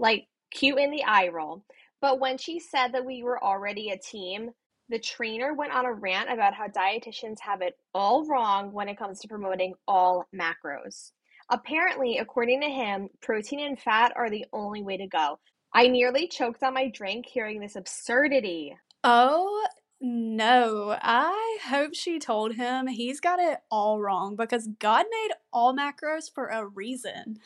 Like, 0.00 0.26
cute 0.50 0.78
in 0.78 0.90
the 0.90 1.04
eye 1.04 1.28
roll. 1.28 1.64
But 2.00 2.20
when 2.20 2.38
she 2.38 2.60
said 2.60 2.92
that 2.92 3.04
we 3.04 3.22
were 3.22 3.42
already 3.42 3.90
a 3.90 3.98
team, 3.98 4.50
the 4.88 4.98
trainer 4.98 5.52
went 5.54 5.72
on 5.72 5.84
a 5.84 5.92
rant 5.92 6.30
about 6.32 6.54
how 6.54 6.66
dietitians 6.68 7.40
have 7.40 7.60
it 7.60 7.74
all 7.92 8.26
wrong 8.26 8.72
when 8.72 8.88
it 8.88 8.98
comes 8.98 9.20
to 9.20 9.28
promoting 9.28 9.74
all 9.86 10.26
macros. 10.34 11.12
Apparently, 11.50 12.18
according 12.18 12.60
to 12.60 12.68
him, 12.68 13.08
protein 13.20 13.60
and 13.60 13.78
fat 13.78 14.12
are 14.16 14.30
the 14.30 14.46
only 14.52 14.82
way 14.82 14.96
to 14.96 15.06
go. 15.06 15.38
I 15.74 15.88
nearly 15.88 16.28
choked 16.28 16.62
on 16.62 16.74
my 16.74 16.88
drink 16.88 17.26
hearing 17.26 17.60
this 17.60 17.76
absurdity. 17.76 18.76
Oh 19.04 19.66
no, 20.00 20.96
I 21.02 21.58
hope 21.64 21.94
she 21.94 22.18
told 22.18 22.54
him 22.54 22.86
he's 22.86 23.20
got 23.20 23.40
it 23.40 23.58
all 23.70 24.00
wrong 24.00 24.36
because 24.36 24.68
God 24.78 25.06
made 25.10 25.34
all 25.52 25.74
macros 25.74 26.32
for 26.32 26.46
a 26.46 26.66
reason. 26.66 27.38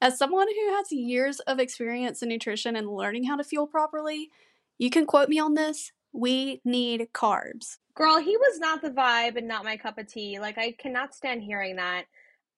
As 0.00 0.18
someone 0.18 0.48
who 0.48 0.74
has 0.74 0.92
years 0.92 1.40
of 1.40 1.58
experience 1.58 2.22
in 2.22 2.28
nutrition 2.28 2.76
and 2.76 2.88
learning 2.88 3.24
how 3.24 3.36
to 3.36 3.44
fuel 3.44 3.66
properly, 3.66 4.30
you 4.78 4.90
can 4.90 5.06
quote 5.06 5.28
me 5.28 5.38
on 5.38 5.54
this. 5.54 5.92
We 6.12 6.60
need 6.64 7.08
carbs. 7.12 7.78
Girl, 7.94 8.18
he 8.18 8.36
was 8.36 8.58
not 8.58 8.82
the 8.82 8.90
vibe 8.90 9.36
and 9.36 9.48
not 9.48 9.64
my 9.64 9.76
cup 9.76 9.98
of 9.98 10.06
tea. 10.06 10.38
Like, 10.38 10.58
I 10.58 10.72
cannot 10.72 11.14
stand 11.14 11.42
hearing 11.42 11.76
that. 11.76 12.04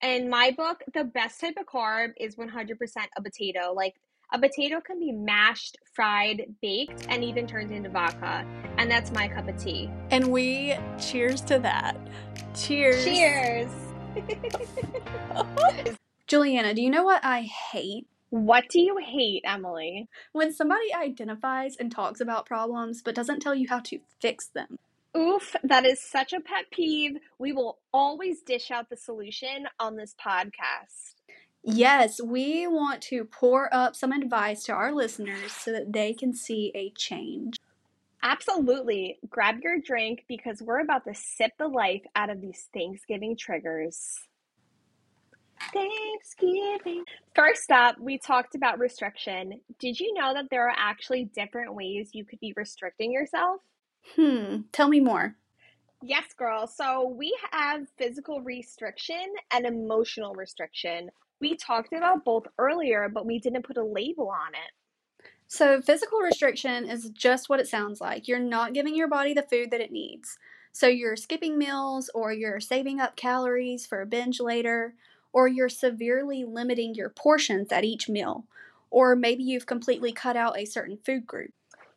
In 0.01 0.29
my 0.29 0.51
book, 0.51 0.83
the 0.93 1.03
best 1.03 1.39
type 1.41 1.55
of 1.59 1.65
carb 1.65 2.09
is 2.19 2.35
100% 2.35 2.75
a 3.15 3.21
potato. 3.21 3.73
Like, 3.73 3.95
a 4.33 4.39
potato 4.39 4.81
can 4.81 4.99
be 4.99 5.11
mashed, 5.11 5.77
fried, 5.93 6.43
baked, 6.61 7.07
and 7.09 7.23
even 7.23 7.47
turned 7.47 7.71
into 7.71 7.89
vodka. 7.89 8.45
And 8.77 8.91
that's 8.91 9.11
my 9.11 9.27
cup 9.27 9.47
of 9.47 9.57
tea. 9.57 9.89
And 10.11 10.27
we 10.27 10.75
cheers 10.99 11.41
to 11.41 11.59
that. 11.59 11.97
Cheers. 12.53 13.05
Cheers. 13.05 13.71
Juliana, 16.27 16.73
do 16.73 16.81
you 16.81 16.89
know 16.89 17.03
what 17.03 17.23
I 17.23 17.41
hate? 17.41 18.07
what 18.29 18.65
do 18.69 18.79
you 18.79 18.97
hate, 18.97 19.43
Emily? 19.45 20.07
When 20.33 20.53
somebody 20.53 20.93
identifies 20.93 21.75
and 21.77 21.91
talks 21.91 22.19
about 22.19 22.45
problems 22.45 23.01
but 23.01 23.15
doesn't 23.15 23.39
tell 23.39 23.55
you 23.55 23.67
how 23.69 23.79
to 23.81 23.99
fix 24.19 24.47
them. 24.47 24.79
Oof, 25.15 25.55
that 25.63 25.85
is 25.85 26.01
such 26.01 26.33
a 26.33 26.41
pet 26.41 26.65
peeve. 26.71 27.17
We 27.39 27.53
will 27.53 27.79
always 27.93 28.41
dish 28.41 28.69
out 28.69 28.89
the 28.89 28.97
solution 28.97 29.67
on 29.79 29.95
this 29.95 30.15
podcast. 30.23 31.15
Yes, 31.63 32.21
we 32.21 32.67
want 32.67 33.01
to 33.03 33.25
pour 33.25 33.73
up 33.73 33.95
some 33.95 34.11
advice 34.11 34.63
to 34.65 34.73
our 34.73 34.93
listeners 34.93 35.51
so 35.51 35.71
that 35.71 35.91
they 35.91 36.13
can 36.13 36.33
see 36.33 36.71
a 36.75 36.91
change. 36.95 37.57
Absolutely. 38.21 39.17
Grab 39.29 39.55
your 39.61 39.79
drink 39.79 40.25
because 40.27 40.61
we're 40.61 40.79
about 40.79 41.05
to 41.05 41.13
sip 41.13 41.51
the 41.57 41.67
life 41.67 42.03
out 42.15 42.29
of 42.29 42.41
these 42.41 42.67
Thanksgiving 42.73 43.35
triggers. 43.37 44.27
Thanksgiving. 45.73 47.03
First 47.35 47.71
up, 47.71 47.99
we 47.99 48.17
talked 48.17 48.55
about 48.55 48.79
restriction. 48.79 49.59
Did 49.79 49.99
you 49.99 50.13
know 50.13 50.33
that 50.33 50.49
there 50.49 50.67
are 50.67 50.75
actually 50.75 51.25
different 51.35 51.73
ways 51.75 52.11
you 52.13 52.25
could 52.25 52.39
be 52.39 52.53
restricting 52.55 53.11
yourself? 53.11 53.61
Hmm, 54.15 54.61
tell 54.71 54.87
me 54.87 54.99
more. 54.99 55.35
Yes, 56.01 56.25
girl. 56.37 56.67
So 56.67 57.07
we 57.07 57.37
have 57.51 57.87
physical 57.97 58.41
restriction 58.41 59.25
and 59.51 59.65
emotional 59.65 60.33
restriction. 60.33 61.09
We 61.39 61.55
talked 61.55 61.93
about 61.93 62.23
both 62.23 62.45
earlier, 62.57 63.09
but 63.09 63.25
we 63.25 63.39
didn't 63.39 63.65
put 63.65 63.77
a 63.77 63.83
label 63.83 64.29
on 64.29 64.53
it. 64.53 64.71
So, 65.49 65.81
physical 65.81 66.19
restriction 66.19 66.89
is 66.89 67.09
just 67.11 67.47
what 67.47 67.61
it 67.61 67.69
sounds 67.69 68.01
like. 68.01 68.27
You're 68.27 68.37
not 68.37 68.73
giving 68.73 68.95
your 68.95 69.07
body 69.07 69.33
the 69.33 69.47
food 69.49 69.71
that 69.71 69.79
it 69.79 69.93
needs. 69.93 70.37
So, 70.73 70.87
you're 70.87 71.15
skipping 71.15 71.57
meals, 71.57 72.09
or 72.13 72.33
you're 72.33 72.59
saving 72.59 72.99
up 72.99 73.15
calories 73.15 73.85
for 73.85 74.01
a 74.01 74.05
binge 74.05 74.41
later, 74.41 74.93
or 75.37 75.47
you're 75.47 75.69
severely 75.69 76.45
limiting 76.45 76.95
your 76.95 77.11
portions 77.11 77.71
at 77.71 77.83
each 77.83 78.09
meal, 78.09 78.43
or 78.89 79.15
maybe 79.15 79.43
you've 79.43 79.67
completely 79.67 80.11
cut 80.11 80.35
out 80.35 80.57
a 80.57 80.65
certain 80.65 80.97
food 81.05 81.27
group. 81.27 81.51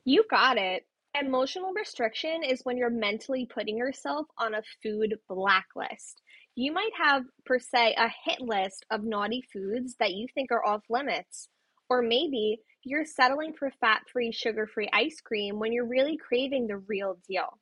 You 0.04 0.24
got 0.28 0.58
it. 0.58 0.84
Emotional 1.18 1.72
restriction 1.72 2.42
is 2.44 2.60
when 2.64 2.76
you're 2.76 2.90
mentally 2.90 3.46
putting 3.46 3.78
yourself 3.78 4.26
on 4.36 4.52
a 4.52 4.62
food 4.82 5.14
blacklist. 5.26 6.20
You 6.54 6.70
might 6.70 6.90
have, 7.02 7.24
per 7.46 7.58
se, 7.58 7.94
a 7.96 8.10
hit 8.26 8.42
list 8.42 8.84
of 8.90 9.04
naughty 9.04 9.42
foods 9.50 9.96
that 10.00 10.12
you 10.12 10.26
think 10.34 10.52
are 10.52 10.66
off 10.66 10.82
limits. 10.90 11.48
Or 11.88 12.02
maybe 12.02 12.60
you're 12.84 13.06
settling 13.06 13.54
for 13.54 13.72
fat 13.80 14.02
free, 14.12 14.32
sugar 14.32 14.66
free 14.66 14.90
ice 14.92 15.22
cream 15.22 15.58
when 15.58 15.72
you're 15.72 15.88
really 15.88 16.18
craving 16.18 16.66
the 16.66 16.76
real 16.76 17.16
deal. 17.26 17.58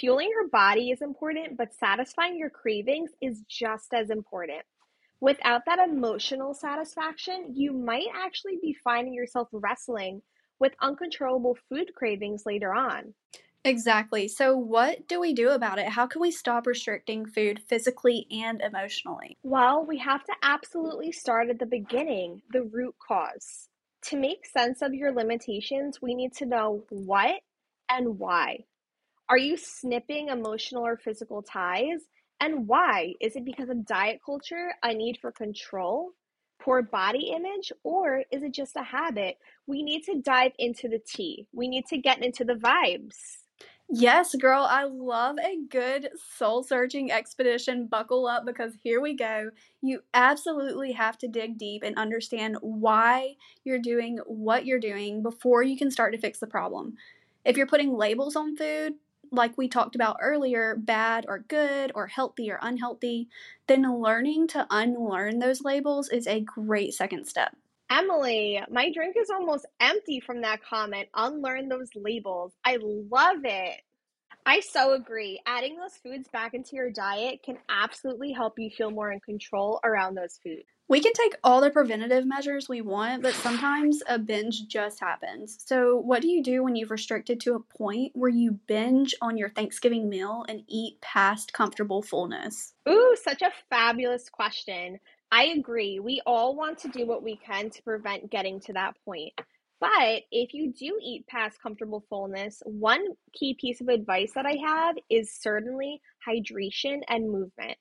Fueling 0.00 0.30
your 0.30 0.48
body 0.48 0.90
is 0.90 1.00
important, 1.00 1.56
but 1.56 1.72
satisfying 1.72 2.36
your 2.36 2.50
cravings 2.50 3.12
is 3.22 3.44
just 3.48 3.94
as 3.94 4.10
important. 4.10 4.62
Without 5.20 5.62
that 5.66 5.78
emotional 5.78 6.52
satisfaction, 6.52 7.52
you 7.54 7.72
might 7.72 8.08
actually 8.14 8.58
be 8.60 8.76
finding 8.84 9.14
yourself 9.14 9.48
wrestling 9.52 10.22
with 10.58 10.74
uncontrollable 10.80 11.56
food 11.68 11.92
cravings 11.94 12.44
later 12.44 12.74
on. 12.74 13.14
Exactly. 13.64 14.28
So, 14.28 14.56
what 14.56 15.08
do 15.08 15.18
we 15.18 15.32
do 15.32 15.50
about 15.50 15.78
it? 15.78 15.88
How 15.88 16.06
can 16.06 16.20
we 16.20 16.30
stop 16.30 16.66
restricting 16.66 17.26
food 17.26 17.60
physically 17.66 18.26
and 18.30 18.60
emotionally? 18.60 19.38
Well, 19.42 19.84
we 19.84 19.98
have 19.98 20.22
to 20.24 20.32
absolutely 20.42 21.10
start 21.12 21.50
at 21.50 21.58
the 21.58 21.66
beginning, 21.66 22.42
the 22.50 22.62
root 22.62 22.94
cause. 23.06 23.68
To 24.04 24.16
make 24.16 24.46
sense 24.46 24.82
of 24.82 24.94
your 24.94 25.12
limitations, 25.12 26.00
we 26.00 26.14
need 26.14 26.32
to 26.34 26.46
know 26.46 26.84
what 26.90 27.40
and 27.90 28.20
why. 28.20 28.66
Are 29.28 29.38
you 29.38 29.56
snipping 29.56 30.28
emotional 30.28 30.86
or 30.86 30.96
physical 30.96 31.42
ties? 31.42 32.02
And 32.40 32.68
why? 32.68 33.14
Is 33.20 33.36
it 33.36 33.44
because 33.44 33.68
of 33.70 33.86
diet 33.86 34.20
culture, 34.24 34.72
a 34.82 34.92
need 34.92 35.18
for 35.20 35.32
control, 35.32 36.12
poor 36.60 36.82
body 36.82 37.32
image, 37.34 37.72
or 37.82 38.24
is 38.30 38.42
it 38.42 38.52
just 38.52 38.76
a 38.76 38.82
habit? 38.82 39.38
We 39.66 39.82
need 39.82 40.04
to 40.04 40.20
dive 40.20 40.52
into 40.58 40.88
the 40.88 40.98
tea. 40.98 41.46
We 41.52 41.68
need 41.68 41.86
to 41.86 41.98
get 41.98 42.22
into 42.22 42.44
the 42.44 42.54
vibes. 42.54 43.38
Yes, 43.88 44.34
girl, 44.34 44.66
I 44.68 44.82
love 44.84 45.36
a 45.38 45.58
good 45.70 46.08
soul 46.36 46.64
searching 46.64 47.12
expedition. 47.12 47.86
Buckle 47.86 48.26
up 48.26 48.44
because 48.44 48.72
here 48.82 49.00
we 49.00 49.14
go. 49.14 49.50
You 49.80 50.00
absolutely 50.12 50.90
have 50.92 51.16
to 51.18 51.28
dig 51.28 51.56
deep 51.56 51.84
and 51.84 51.96
understand 51.96 52.56
why 52.60 53.36
you're 53.62 53.78
doing 53.78 54.18
what 54.26 54.66
you're 54.66 54.80
doing 54.80 55.22
before 55.22 55.62
you 55.62 55.78
can 55.78 55.92
start 55.92 56.12
to 56.14 56.20
fix 56.20 56.40
the 56.40 56.48
problem. 56.48 56.94
If 57.44 57.56
you're 57.56 57.68
putting 57.68 57.96
labels 57.96 58.34
on 58.34 58.56
food, 58.56 58.94
like 59.30 59.56
we 59.56 59.68
talked 59.68 59.94
about 59.94 60.18
earlier, 60.20 60.76
bad 60.76 61.26
or 61.28 61.40
good 61.40 61.92
or 61.94 62.06
healthy 62.06 62.50
or 62.50 62.58
unhealthy, 62.62 63.28
then 63.66 64.00
learning 64.00 64.48
to 64.48 64.66
unlearn 64.70 65.38
those 65.38 65.62
labels 65.62 66.08
is 66.08 66.26
a 66.26 66.40
great 66.40 66.94
second 66.94 67.26
step. 67.26 67.56
Emily, 67.90 68.60
my 68.70 68.90
drink 68.92 69.14
is 69.16 69.30
almost 69.30 69.66
empty 69.80 70.20
from 70.20 70.40
that 70.40 70.60
comment. 70.64 71.08
Unlearn 71.14 71.68
those 71.68 71.88
labels. 71.94 72.52
I 72.64 72.78
love 72.80 73.44
it. 73.44 73.80
I 74.44 74.60
so 74.60 74.94
agree. 74.94 75.40
Adding 75.46 75.76
those 75.76 75.96
foods 75.96 76.28
back 76.32 76.54
into 76.54 76.76
your 76.76 76.90
diet 76.90 77.42
can 77.44 77.58
absolutely 77.68 78.32
help 78.32 78.58
you 78.58 78.70
feel 78.70 78.90
more 78.90 79.12
in 79.12 79.20
control 79.20 79.80
around 79.84 80.14
those 80.14 80.38
foods. 80.42 80.66
We 80.88 81.00
can 81.00 81.12
take 81.14 81.34
all 81.42 81.60
the 81.60 81.70
preventative 81.70 82.26
measures 82.26 82.68
we 82.68 82.80
want, 82.80 83.22
but 83.22 83.34
sometimes 83.34 84.02
a 84.08 84.20
binge 84.20 84.68
just 84.68 85.00
happens. 85.00 85.58
So, 85.66 85.96
what 85.96 86.22
do 86.22 86.28
you 86.28 86.44
do 86.44 86.62
when 86.62 86.76
you've 86.76 86.92
restricted 86.92 87.40
to 87.40 87.54
a 87.54 87.60
point 87.60 88.12
where 88.14 88.30
you 88.30 88.52
binge 88.68 89.12
on 89.20 89.36
your 89.36 89.50
Thanksgiving 89.50 90.08
meal 90.08 90.44
and 90.48 90.62
eat 90.68 91.00
past 91.00 91.52
comfortable 91.52 92.02
fullness? 92.02 92.74
Ooh, 92.88 93.16
such 93.20 93.42
a 93.42 93.52
fabulous 93.68 94.28
question. 94.28 95.00
I 95.32 95.46
agree. 95.46 95.98
We 95.98 96.22
all 96.24 96.54
want 96.54 96.78
to 96.78 96.88
do 96.88 97.04
what 97.04 97.24
we 97.24 97.36
can 97.36 97.68
to 97.70 97.82
prevent 97.82 98.30
getting 98.30 98.60
to 98.60 98.72
that 98.74 98.94
point. 99.04 99.32
But 99.80 100.22
if 100.30 100.54
you 100.54 100.72
do 100.72 100.98
eat 101.02 101.26
past 101.26 101.60
comfortable 101.60 102.04
fullness, 102.08 102.62
one 102.64 103.04
key 103.32 103.56
piece 103.60 103.80
of 103.80 103.88
advice 103.88 104.32
that 104.34 104.46
I 104.46 104.56
have 104.64 104.94
is 105.10 105.34
certainly 105.34 106.00
hydration 106.26 107.00
and 107.08 107.30
movement. 107.30 107.76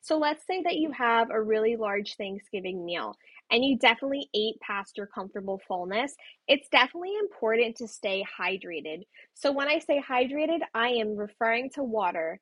So 0.00 0.16
let's 0.18 0.46
say 0.46 0.62
that 0.62 0.76
you 0.76 0.90
have 0.92 1.30
a 1.30 1.42
really 1.42 1.76
large 1.76 2.16
Thanksgiving 2.16 2.84
meal 2.84 3.14
and 3.50 3.64
you 3.64 3.78
definitely 3.78 4.28
ate 4.34 4.60
past 4.60 4.96
your 4.96 5.06
comfortable 5.06 5.60
fullness. 5.66 6.14
It's 6.46 6.68
definitely 6.68 7.14
important 7.20 7.76
to 7.76 7.88
stay 7.88 8.24
hydrated. 8.38 9.02
So 9.34 9.52
when 9.52 9.68
I 9.68 9.78
say 9.78 10.02
hydrated, 10.06 10.60
I 10.74 10.88
am 10.88 11.16
referring 11.16 11.70
to 11.70 11.82
water. 11.82 12.40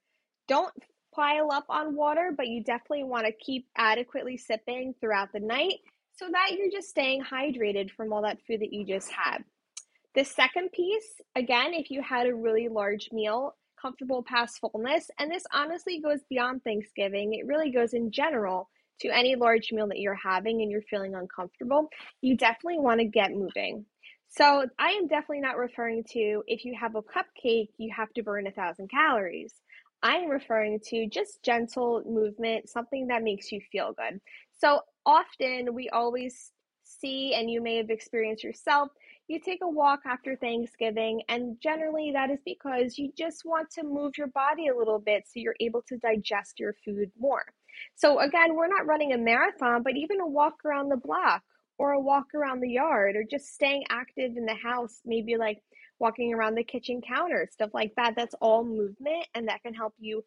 Don't 0.49 0.73
pile 1.15 1.51
up 1.51 1.67
on 1.69 1.97
water, 1.97 2.33
but 2.37 2.49
you 2.49 2.63
definitely 2.63 3.05
want 3.05 3.27
to 3.27 3.33
keep 3.33 3.67
adequately 3.77 4.37
sipping 4.37 4.95
throughout 5.01 5.33
the 5.33 5.41
night 5.41 5.79
so 6.15 6.29
that 6.31 6.51
you're 6.57 6.71
just 6.71 6.89
staying 6.89 7.23
hydrated 7.23 7.91
from 7.91 8.13
all 8.13 8.23
that 8.23 8.39
food 8.47 8.61
that 8.61 8.73
you 8.73 8.85
just 8.85 9.11
had. 9.11 9.45
The 10.15 10.25
second 10.25 10.73
piece, 10.73 11.21
again, 11.35 11.75
if 11.75 11.91
you 11.91 12.03
had 12.03 12.27
a 12.27 12.35
really 12.35 12.69
large 12.69 13.11
meal, 13.13 13.55
comfortable 13.81 14.23
past 14.23 14.59
fullness, 14.61 15.11
and 15.19 15.31
this 15.31 15.45
honestly 15.53 16.01
goes 16.01 16.21
beyond 16.29 16.65
Thanksgiving, 16.65 17.35
it 17.35 17.47
really 17.47 17.71
goes 17.71 17.95
in 17.95 18.11
general 18.11 18.69
to 19.01 19.09
any 19.09 19.37
large 19.37 19.73
meal 19.73 19.89
that 19.89 20.01
you're 20.01 20.15
having 20.15 20.63
and 20.63 20.71
you're 20.71 20.83
feeling 20.83 21.15
uncomfortable, 21.15 21.89
you 22.23 22.37
definitely 22.37 22.79
want 22.79 23.01
to 23.01 23.07
get 23.07 23.33
moving. 23.33 23.85
So, 24.29 24.67
I 24.79 24.91
am 24.91 25.07
definitely 25.07 25.41
not 25.41 25.57
referring 25.57 26.05
to 26.13 26.43
if 26.47 26.65
you 26.65 26.75
have 26.79 26.95
a 26.97 27.03
cupcake, 27.03 27.69
you 27.79 27.93
have 27.97 28.13
to 28.15 28.23
burn 28.23 28.47
a 28.47 28.51
thousand 28.51 28.91
calories. 28.91 29.55
I 30.03 30.17
am 30.17 30.29
referring 30.31 30.81
to 30.89 31.07
just 31.09 31.43
gentle 31.43 32.03
movement, 32.07 32.69
something 32.69 33.07
that 33.09 33.23
makes 33.23 33.51
you 33.53 33.61
feel 33.73 33.93
good. 33.93 34.21
So, 34.59 34.81
often 35.05 35.75
we 35.75 35.89
always 35.91 36.53
see, 36.85 37.35
and 37.35 37.51
you 37.51 37.63
may 37.63 37.77
have 37.77 37.91
experienced 37.91 38.45
yourself, 38.45 38.89
you 39.29 39.41
take 39.41 39.61
a 39.63 39.69
walk 39.69 40.01
after 40.07 40.37
Thanksgiving, 40.37 41.23
and 41.29 41.57
generally 41.61 42.13
that 42.13 42.31
is 42.31 42.39
because 42.45 42.99
you 42.99 43.13
just 43.17 43.45
want 43.45 43.71
to 43.71 43.83
move 43.83 44.17
your 44.17 44.29
body 44.29 44.69
a 44.69 44.77
little 44.77 44.99
bit 44.99 45.25
so 45.27 45.41
you're 45.41 45.57
able 45.61 45.83
to 45.89 45.97
digest 45.99 46.59
your 46.59 46.75
food 46.85 47.11
more. 47.19 47.45
So, 47.95 48.21
again, 48.21 48.55
we're 48.55 48.69
not 48.69 48.87
running 48.87 49.13
a 49.13 49.19
marathon, 49.19 49.83
but 49.83 49.97
even 49.97 50.21
a 50.21 50.27
walk 50.27 50.65
around 50.65 50.89
the 50.89 50.97
block 50.97 51.43
or 51.79 51.93
a 51.93 52.01
walk 52.01 52.35
around 52.35 52.61
the 52.61 52.71
yard 52.71 53.17
or 53.17 53.25
just 53.29 53.53
staying 53.53 53.85
active 53.91 54.37
in 54.37 54.47
the 54.47 54.55
house, 54.55 55.01
maybe 55.05 55.37
like 55.37 55.63
walking 55.99 56.33
around 56.33 56.55
the 56.55 56.65
kitchen 56.65 57.01
counter, 57.07 57.49
stuff 57.53 57.71
like 57.75 57.93
that. 57.97 58.15
That's 58.17 58.35
all 58.41 58.65
movement, 58.65 59.27
and 59.35 59.49
that 59.49 59.63
can 59.63 59.75
help 59.75 59.95
you 59.99 60.25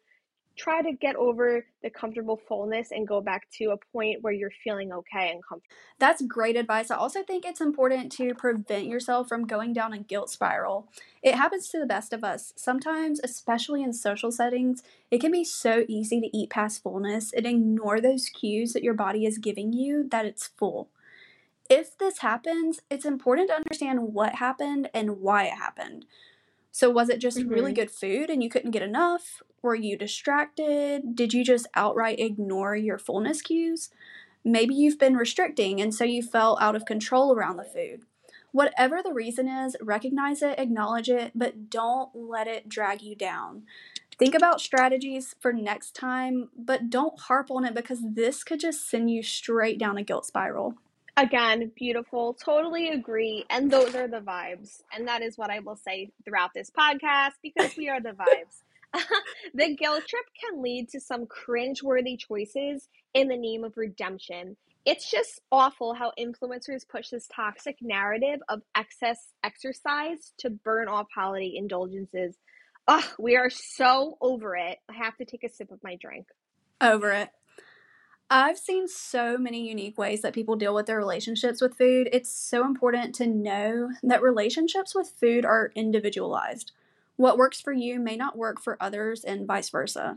try 0.56 0.82
to 0.82 0.92
get 0.92 1.16
over 1.16 1.64
the 1.82 1.90
comfortable 1.90 2.40
fullness 2.48 2.90
and 2.90 3.08
go 3.08 3.20
back 3.20 3.48
to 3.50 3.70
a 3.70 3.76
point 3.92 4.22
where 4.22 4.32
you're 4.32 4.52
feeling 4.62 4.92
okay 4.92 5.30
and 5.30 5.42
comfortable. 5.46 5.74
That's 5.98 6.22
great 6.22 6.56
advice. 6.56 6.90
I 6.90 6.96
also 6.96 7.22
think 7.22 7.44
it's 7.44 7.60
important 7.60 8.12
to 8.12 8.34
prevent 8.34 8.86
yourself 8.86 9.28
from 9.28 9.46
going 9.46 9.72
down 9.72 9.92
a 9.92 9.98
guilt 9.98 10.30
spiral. 10.30 10.88
It 11.22 11.34
happens 11.34 11.68
to 11.68 11.78
the 11.78 11.86
best 11.86 12.12
of 12.12 12.24
us. 12.24 12.52
Sometimes, 12.56 13.20
especially 13.22 13.82
in 13.82 13.92
social 13.92 14.30
settings, 14.30 14.82
it 15.10 15.20
can 15.20 15.32
be 15.32 15.44
so 15.44 15.84
easy 15.88 16.20
to 16.20 16.36
eat 16.36 16.50
past 16.50 16.82
fullness 16.82 17.32
and 17.32 17.46
ignore 17.46 18.00
those 18.00 18.28
cues 18.28 18.72
that 18.72 18.82
your 18.82 18.94
body 18.94 19.24
is 19.24 19.38
giving 19.38 19.72
you 19.72 20.08
that 20.10 20.26
it's 20.26 20.46
full. 20.46 20.90
If 21.70 21.96
this 21.96 22.18
happens, 22.18 22.80
it's 22.90 23.04
important 23.04 23.48
to 23.48 23.54
understand 23.54 24.12
what 24.12 24.34
happened 24.34 24.90
and 24.92 25.20
why 25.20 25.44
it 25.44 25.54
happened. 25.54 26.04
So, 26.72 26.90
was 26.90 27.08
it 27.08 27.20
just 27.20 27.38
mm-hmm. 27.38 27.50
really 27.50 27.72
good 27.72 27.90
food 27.90 28.30
and 28.30 28.42
you 28.42 28.48
couldn't 28.48 28.70
get 28.70 28.82
enough? 28.82 29.42
Were 29.62 29.74
you 29.74 29.96
distracted? 29.96 31.14
Did 31.14 31.34
you 31.34 31.44
just 31.44 31.66
outright 31.74 32.20
ignore 32.20 32.76
your 32.76 32.98
fullness 32.98 33.42
cues? 33.42 33.90
Maybe 34.44 34.74
you've 34.74 34.98
been 34.98 35.16
restricting 35.16 35.80
and 35.80 35.94
so 35.94 36.04
you 36.04 36.22
felt 36.22 36.62
out 36.62 36.76
of 36.76 36.86
control 36.86 37.34
around 37.34 37.56
the 37.56 37.64
food. 37.64 38.02
Whatever 38.52 39.02
the 39.02 39.12
reason 39.12 39.46
is, 39.46 39.76
recognize 39.80 40.42
it, 40.42 40.58
acknowledge 40.58 41.08
it, 41.08 41.32
but 41.34 41.70
don't 41.70 42.10
let 42.14 42.48
it 42.48 42.68
drag 42.68 43.00
you 43.00 43.14
down. 43.14 43.62
Think 44.18 44.34
about 44.34 44.60
strategies 44.60 45.34
for 45.40 45.52
next 45.52 45.94
time, 45.94 46.50
but 46.56 46.90
don't 46.90 47.18
harp 47.18 47.50
on 47.50 47.64
it 47.64 47.74
because 47.74 48.00
this 48.02 48.42
could 48.42 48.60
just 48.60 48.88
send 48.88 49.10
you 49.10 49.22
straight 49.22 49.78
down 49.78 49.96
a 49.96 50.02
guilt 50.02 50.26
spiral. 50.26 50.74
Again, 51.20 51.70
beautiful. 51.76 52.32
Totally 52.32 52.88
agree. 52.88 53.44
And 53.50 53.70
those 53.70 53.94
are 53.94 54.08
the 54.08 54.20
vibes. 54.20 54.80
And 54.90 55.06
that 55.06 55.20
is 55.20 55.36
what 55.36 55.50
I 55.50 55.58
will 55.58 55.76
say 55.76 56.12
throughout 56.24 56.52
this 56.54 56.70
podcast 56.70 57.32
because 57.42 57.76
we 57.76 57.90
are 57.90 58.00
the 58.00 58.12
vibes. 58.12 59.02
the 59.54 59.76
guilt 59.76 60.04
trip 60.08 60.24
can 60.40 60.62
lead 60.62 60.88
to 60.88 61.00
some 61.00 61.26
cringe-worthy 61.26 62.16
choices 62.16 62.88
in 63.12 63.28
the 63.28 63.36
name 63.36 63.64
of 63.64 63.76
redemption. 63.76 64.56
It's 64.86 65.10
just 65.10 65.42
awful 65.52 65.92
how 65.92 66.12
influencers 66.18 66.88
push 66.88 67.10
this 67.10 67.28
toxic 67.28 67.76
narrative 67.82 68.40
of 68.48 68.62
excess 68.74 69.18
exercise 69.44 70.32
to 70.38 70.48
burn 70.48 70.88
off 70.88 71.08
holiday 71.14 71.52
indulgences. 71.54 72.38
Ugh, 72.88 73.04
we 73.18 73.36
are 73.36 73.50
so 73.50 74.16
over 74.22 74.56
it. 74.56 74.78
I 74.88 74.94
have 74.94 75.18
to 75.18 75.26
take 75.26 75.44
a 75.44 75.50
sip 75.50 75.70
of 75.70 75.80
my 75.84 75.96
drink. 75.96 76.28
Over 76.80 77.12
it. 77.12 77.28
I've 78.32 78.58
seen 78.58 78.86
so 78.86 79.36
many 79.36 79.68
unique 79.68 79.98
ways 79.98 80.22
that 80.22 80.34
people 80.34 80.54
deal 80.54 80.72
with 80.72 80.86
their 80.86 80.98
relationships 80.98 81.60
with 81.60 81.76
food. 81.76 82.08
It's 82.12 82.30
so 82.30 82.64
important 82.64 83.12
to 83.16 83.26
know 83.26 83.90
that 84.04 84.22
relationships 84.22 84.94
with 84.94 85.12
food 85.18 85.44
are 85.44 85.72
individualized. 85.74 86.70
What 87.16 87.38
works 87.38 87.60
for 87.60 87.72
you 87.72 87.98
may 87.98 88.14
not 88.14 88.38
work 88.38 88.60
for 88.60 88.76
others, 88.80 89.24
and 89.24 89.48
vice 89.48 89.68
versa. 89.68 90.16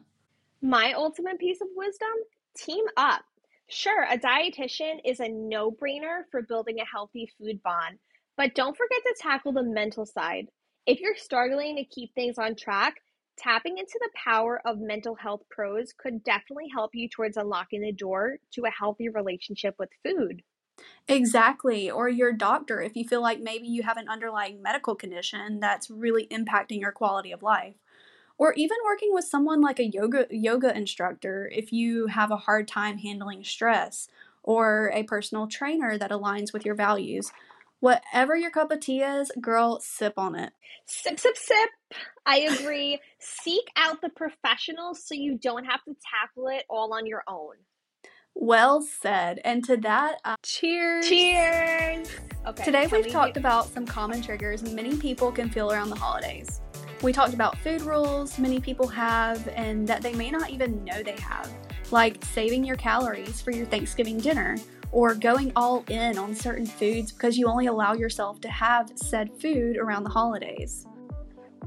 My 0.61 0.93
ultimate 0.93 1.39
piece 1.39 1.59
of 1.59 1.69
wisdom 1.75 2.13
team 2.55 2.85
up. 2.97 3.23
Sure, 3.67 4.03
a 4.03 4.19
dietitian 4.19 4.99
is 5.03 5.19
a 5.19 5.27
no 5.27 5.71
brainer 5.71 6.25
for 6.29 6.43
building 6.43 6.79
a 6.79 6.85
healthy 6.85 7.27
food 7.39 7.63
bond, 7.63 7.97
but 8.37 8.53
don't 8.53 8.77
forget 8.77 8.99
to 9.01 9.15
tackle 9.19 9.53
the 9.53 9.63
mental 9.63 10.05
side. 10.05 10.49
If 10.85 11.01
you're 11.01 11.15
struggling 11.15 11.77
to 11.77 11.83
keep 11.83 12.13
things 12.13 12.37
on 12.37 12.55
track, 12.55 12.97
tapping 13.37 13.77
into 13.77 13.99
the 14.01 14.09
power 14.15 14.61
of 14.65 14.79
mental 14.79 15.15
health 15.15 15.41
pros 15.49 15.93
could 15.93 16.23
definitely 16.23 16.69
help 16.73 16.91
you 16.93 17.09
towards 17.09 17.37
unlocking 17.37 17.81
the 17.81 17.91
door 17.91 18.37
to 18.51 18.65
a 18.65 18.71
healthy 18.71 19.09
relationship 19.09 19.75
with 19.79 19.89
food. 20.03 20.43
Exactly. 21.07 21.89
Or 21.91 22.07
your 22.09 22.31
doctor 22.31 22.81
if 22.81 22.95
you 22.95 23.07
feel 23.07 23.21
like 23.21 23.39
maybe 23.39 23.67
you 23.67 23.83
have 23.83 23.97
an 23.97 24.09
underlying 24.09 24.61
medical 24.61 24.95
condition 24.95 25.59
that's 25.59 25.89
really 25.89 26.27
impacting 26.27 26.79
your 26.79 26.91
quality 26.91 27.31
of 27.31 27.43
life. 27.43 27.75
Or 28.37 28.53
even 28.53 28.77
working 28.85 29.13
with 29.13 29.25
someone 29.25 29.61
like 29.61 29.79
a 29.79 29.87
yoga 29.87 30.27
yoga 30.31 30.75
instructor 30.75 31.49
if 31.53 31.73
you 31.73 32.07
have 32.07 32.31
a 32.31 32.37
hard 32.37 32.67
time 32.67 32.97
handling 32.99 33.43
stress 33.43 34.09
or 34.43 34.91
a 34.93 35.03
personal 35.03 35.47
trainer 35.47 35.97
that 35.97 36.11
aligns 36.11 36.53
with 36.53 36.65
your 36.65 36.75
values. 36.75 37.31
Whatever 37.83 38.37
your 38.37 38.49
cup 38.49 38.71
of 38.71 38.79
tea 38.79 39.01
is, 39.01 39.29
girl, 39.41 39.81
sip 39.81 40.13
on 40.15 40.35
it. 40.35 40.53
Sip, 40.85 41.19
sip, 41.19 41.35
sip. 41.35 41.69
I 42.25 42.37
agree. 42.37 42.97
Seek 43.19 43.65
out 43.75 43.99
the 43.99 44.07
professionals 44.07 45.05
so 45.05 45.15
you 45.15 45.37
don't 45.37 45.65
have 45.65 45.83
to 45.83 45.93
tackle 46.09 46.47
it 46.47 46.63
all 46.69 46.93
on 46.93 47.05
your 47.05 47.25
own. 47.27 47.55
Well 48.35 48.81
said. 48.81 49.41
And 49.43 49.65
to 49.65 49.75
that, 49.75 50.19
uh, 50.23 50.37
cheers. 50.43 51.09
Cheers. 51.09 52.09
Okay. 52.47 52.63
Today 52.63 52.87
we've 52.87 53.09
talked 53.09 53.33
do- 53.33 53.41
about 53.41 53.67
some 53.67 53.85
common 53.85 54.21
triggers 54.21 54.63
many 54.63 54.95
people 54.95 55.29
can 55.29 55.49
feel 55.49 55.69
around 55.69 55.89
the 55.89 55.99
holidays. 55.99 56.61
We 57.01 57.11
talked 57.11 57.33
about 57.33 57.57
food 57.57 57.81
rules 57.81 58.39
many 58.39 58.61
people 58.61 58.87
have 58.87 59.45
and 59.49 59.85
that 59.89 60.01
they 60.01 60.13
may 60.13 60.31
not 60.31 60.49
even 60.49 60.85
know 60.85 61.03
they 61.03 61.17
have, 61.19 61.51
like 61.91 62.23
saving 62.23 62.63
your 62.63 62.77
calories 62.77 63.41
for 63.41 63.51
your 63.51 63.65
Thanksgiving 63.65 64.19
dinner 64.19 64.55
or 64.93 65.15
going 65.15 65.51
all 65.55 65.83
in 65.89 66.17
on 66.17 66.33
certain 66.35 66.67
foods 66.67 67.11
because 67.11 67.37
you 67.37 67.47
only 67.47 67.65
allow 67.65 67.93
yourself 67.93 68.39
to 68.39 68.47
have 68.47 68.91
said 68.95 69.29
food 69.41 69.75
around 69.75 70.03
the 70.03 70.09
holidays. 70.09 70.85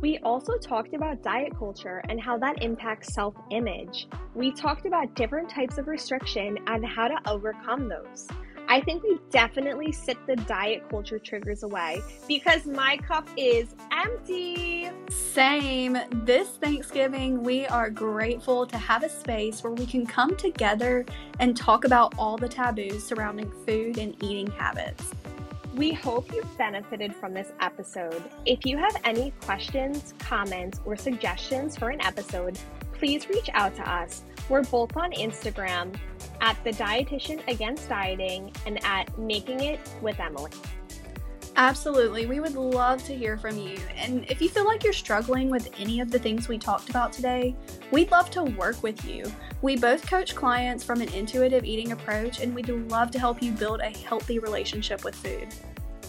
We 0.00 0.18
also 0.18 0.56
talked 0.58 0.94
about 0.94 1.22
diet 1.22 1.56
culture 1.58 2.02
and 2.08 2.20
how 2.20 2.38
that 2.38 2.62
impacts 2.62 3.12
self 3.12 3.34
image. 3.50 4.08
We 4.34 4.52
talked 4.52 4.86
about 4.86 5.14
different 5.14 5.50
types 5.50 5.78
of 5.78 5.88
restriction 5.88 6.58
and 6.66 6.86
how 6.86 7.08
to 7.08 7.16
overcome 7.28 7.88
those. 7.88 8.28
I 8.68 8.80
think 8.80 9.02
we 9.04 9.18
definitely 9.30 9.92
sit 9.92 10.16
the 10.26 10.36
diet 10.36 10.88
culture 10.88 11.18
triggers 11.18 11.62
away 11.62 12.02
because 12.26 12.66
my 12.66 12.96
cup 12.96 13.28
is 13.36 13.74
empty. 13.92 14.90
Same. 15.08 15.96
This 16.24 16.48
Thanksgiving, 16.56 17.42
we 17.42 17.66
are 17.66 17.90
grateful 17.90 18.66
to 18.66 18.76
have 18.76 19.04
a 19.04 19.08
space 19.08 19.62
where 19.62 19.72
we 19.72 19.86
can 19.86 20.04
come 20.04 20.36
together 20.36 21.06
and 21.38 21.56
talk 21.56 21.84
about 21.84 22.14
all 22.18 22.36
the 22.36 22.48
taboos 22.48 23.04
surrounding 23.04 23.52
food 23.66 23.98
and 23.98 24.20
eating 24.22 24.50
habits. 24.50 25.12
We 25.74 25.92
hope 25.92 26.32
you've 26.34 26.56
benefited 26.56 27.14
from 27.14 27.34
this 27.34 27.52
episode. 27.60 28.22
If 28.46 28.64
you 28.64 28.78
have 28.78 28.96
any 29.04 29.32
questions, 29.42 30.14
comments, 30.18 30.80
or 30.86 30.96
suggestions 30.96 31.76
for 31.76 31.90
an 31.90 32.00
episode, 32.00 32.58
please 32.98 33.28
reach 33.28 33.50
out 33.52 33.74
to 33.76 33.90
us. 33.90 34.22
We're 34.48 34.62
both 34.62 34.96
on 34.96 35.12
Instagram 35.12 35.94
at 36.40 36.62
the 36.64 36.70
dietitian 36.70 37.46
against 37.48 37.88
dieting 37.88 38.52
and 38.66 38.82
at 38.84 39.16
making 39.18 39.60
it 39.60 39.80
with 40.02 40.18
Emily. 40.20 40.50
Absolutely. 41.58 42.26
We 42.26 42.38
would 42.38 42.54
love 42.54 43.02
to 43.04 43.14
hear 43.14 43.38
from 43.38 43.56
you. 43.56 43.78
And 43.96 44.30
if 44.30 44.42
you 44.42 44.48
feel 44.50 44.66
like 44.66 44.84
you're 44.84 44.92
struggling 44.92 45.48
with 45.48 45.70
any 45.78 46.00
of 46.00 46.10
the 46.10 46.18
things 46.18 46.48
we 46.48 46.58
talked 46.58 46.90
about 46.90 47.14
today, 47.14 47.56
we'd 47.90 48.10
love 48.10 48.30
to 48.32 48.42
work 48.42 48.82
with 48.82 49.02
you. 49.06 49.24
We 49.62 49.76
both 49.76 50.06
coach 50.06 50.34
clients 50.34 50.84
from 50.84 51.00
an 51.00 51.08
intuitive 51.14 51.64
eating 51.64 51.92
approach, 51.92 52.40
and 52.40 52.54
we'd 52.54 52.68
love 52.68 53.10
to 53.12 53.18
help 53.18 53.42
you 53.42 53.52
build 53.52 53.80
a 53.80 53.88
healthy 53.88 54.38
relationship 54.38 55.02
with 55.02 55.14
food. 55.14 55.48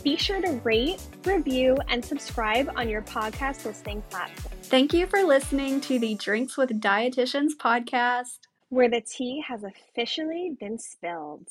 Be 0.08 0.16
sure 0.16 0.40
to 0.40 0.52
rate, 0.64 1.06
review, 1.26 1.76
and 1.90 2.04
subscribe 2.04 2.72
on 2.78 2.88
your 2.88 3.02
podcast 3.02 3.66
listening 3.66 4.02
platform 4.10 4.56
Thank 4.62 4.94
you 4.94 5.06
for 5.06 5.22
listening 5.22 5.82
to 5.82 6.00
the 6.00 6.16
Drinks 6.16 6.56
with 6.56 6.70
Dietitians 6.80 7.58
podcast. 7.60 8.38
where 8.70 8.90
the 8.90 9.02
tea 9.02 9.44
has 9.46 9.66
officially 9.66 10.56
been 10.58 10.80
spilled. 10.80 11.50